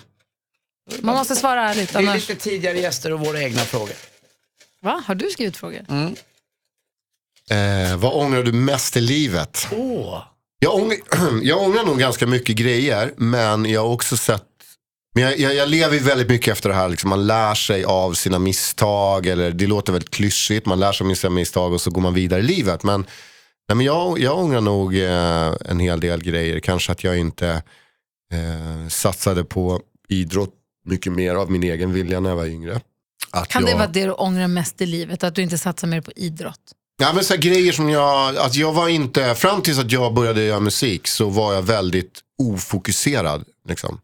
[1.02, 2.28] Man måste svara ärligt Det är annars.
[2.28, 3.94] lite tidigare gäster och våra egna frågor.
[4.82, 5.02] Va?
[5.06, 5.84] Har du skrivit frågor?
[7.50, 9.66] Eh, vad ångrar du mest i livet?
[9.72, 10.22] Åh.
[10.58, 10.98] Jag ångrar,
[11.42, 14.44] jag ångrar nog ganska mycket grejer, men jag har också sett
[15.14, 17.84] men jag, jag, jag lever ju väldigt mycket efter det här, liksom, man lär sig
[17.84, 21.80] av sina misstag, eller det låter väldigt klyschigt, man lär sig av sina misstag och
[21.80, 22.82] så går man vidare i livet.
[22.82, 23.00] Men,
[23.68, 27.62] nej, men jag, jag ångrar nog eh, en hel del grejer, kanske att jag inte
[28.32, 30.54] eh, satsade på idrott
[30.84, 32.80] mycket mer av min egen vilja när jag var yngre.
[33.30, 35.24] Att Kan jag, det vara det du ångrar mest i livet?
[35.24, 36.60] Att du inte satsar mer på idrott?
[36.98, 40.42] Ja, men så grejer som jag, att jag var inte, fram tills att jag började
[40.42, 43.44] göra musik så var jag väldigt ofokuserad.
[43.68, 44.00] Liksom.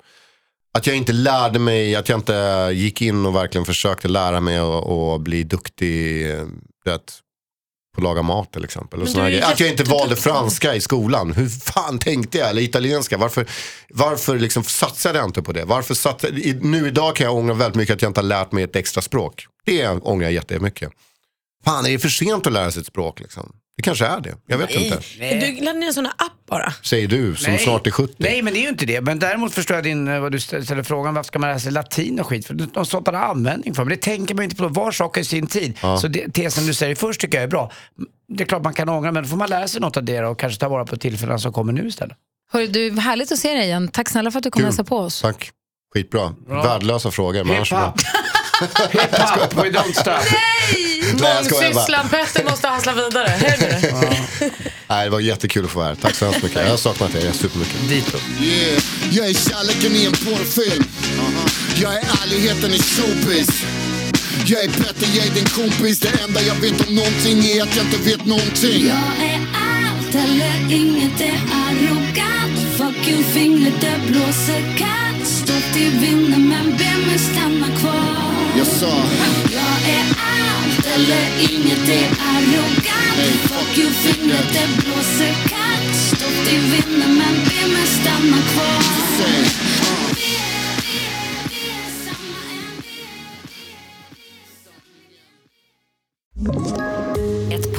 [0.74, 4.60] Att jag inte lärde mig, att jag inte gick in och verkligen försökte lära mig
[4.60, 6.46] och, och bli duktig eh,
[6.84, 7.18] vet,
[7.96, 9.02] på att laga mat till exempel.
[9.02, 11.32] Och såna att jag inte valde franska i skolan.
[11.32, 12.50] Hur fan tänkte jag?
[12.50, 13.16] Eller italienska.
[13.18, 13.46] Varför,
[13.88, 15.64] varför liksom satsade jag inte på det?
[15.64, 18.52] Varför satsade, i, nu idag kan jag ångra väldigt mycket att jag inte har lärt
[18.52, 19.46] mig ett extra språk.
[19.64, 20.90] Det ångrar jag jättemycket.
[21.64, 23.20] Fan, är det för sent att lära sig ett språk?
[23.20, 23.52] Liksom?
[23.76, 24.34] Det kanske är det.
[24.46, 25.00] Jag vet inte.
[25.18, 26.72] Du laddade ner en sån här app bara.
[26.82, 28.14] Säger du som snart är 70.
[28.16, 29.00] Nej, men det är ju inte det.
[29.00, 31.58] Men däremot förstår jag din, eh, vad du ställer ställer frågan, varför ska man lära
[31.58, 32.46] sig latin och skit?
[32.46, 33.84] För de sånt har användning för.
[33.84, 34.68] Men det tänker man ju inte på.
[34.68, 35.78] Var sak har sin tid.
[36.00, 37.72] Så det, tesen du säger först tycker jag är bra.
[38.28, 40.24] Det är klart man kan ångra, men då får man lära sig något av det
[40.24, 42.16] och kanske ta vara på tillfällena som kommer nu istället.
[42.52, 43.88] Hörru, du, härligt att se dig igen.
[43.88, 44.66] Tack snälla för att du kom och Kul.
[44.66, 45.20] hälsade på oss.
[45.22, 45.50] Tack.
[45.94, 46.34] Skitbra.
[46.48, 47.44] Värdelösa frågor.
[47.44, 47.94] Men annars bra.
[48.90, 50.20] Hip hop, we don't stop.
[51.20, 51.74] Nej, jag skojar bara.
[51.74, 53.32] Mångsysslan Petter måste hassla vidare.
[54.86, 55.94] Nej, det var jättekul att få vara här.
[55.94, 56.62] Tack så hemskt mycket.
[56.62, 57.88] Jag har saknat er supermycket.
[57.88, 58.22] Ditåt.
[58.40, 58.82] Yeah.
[59.10, 60.84] Jag är kärleken i en porrfilm.
[61.82, 63.48] Jag är ärligheten i showbiz.
[64.46, 66.00] Jag är Petter, jag är din kompis.
[66.00, 68.86] Det enda jag vet om någonting är att jag inte vet någonting.
[68.86, 75.76] Jag är allt eller inget, det är arrogant Fuck you, fingret det blåser kallt Stått
[75.76, 78.25] i vinden men ber mig stanna kvar
[78.56, 79.02] Jag sa,
[79.52, 83.40] Jag är allt eller inget, det är arrogant.
[83.42, 85.96] Fuck you, fingret det blåser kallt.
[85.96, 88.86] Stått i vinden men ber mig stanna kvar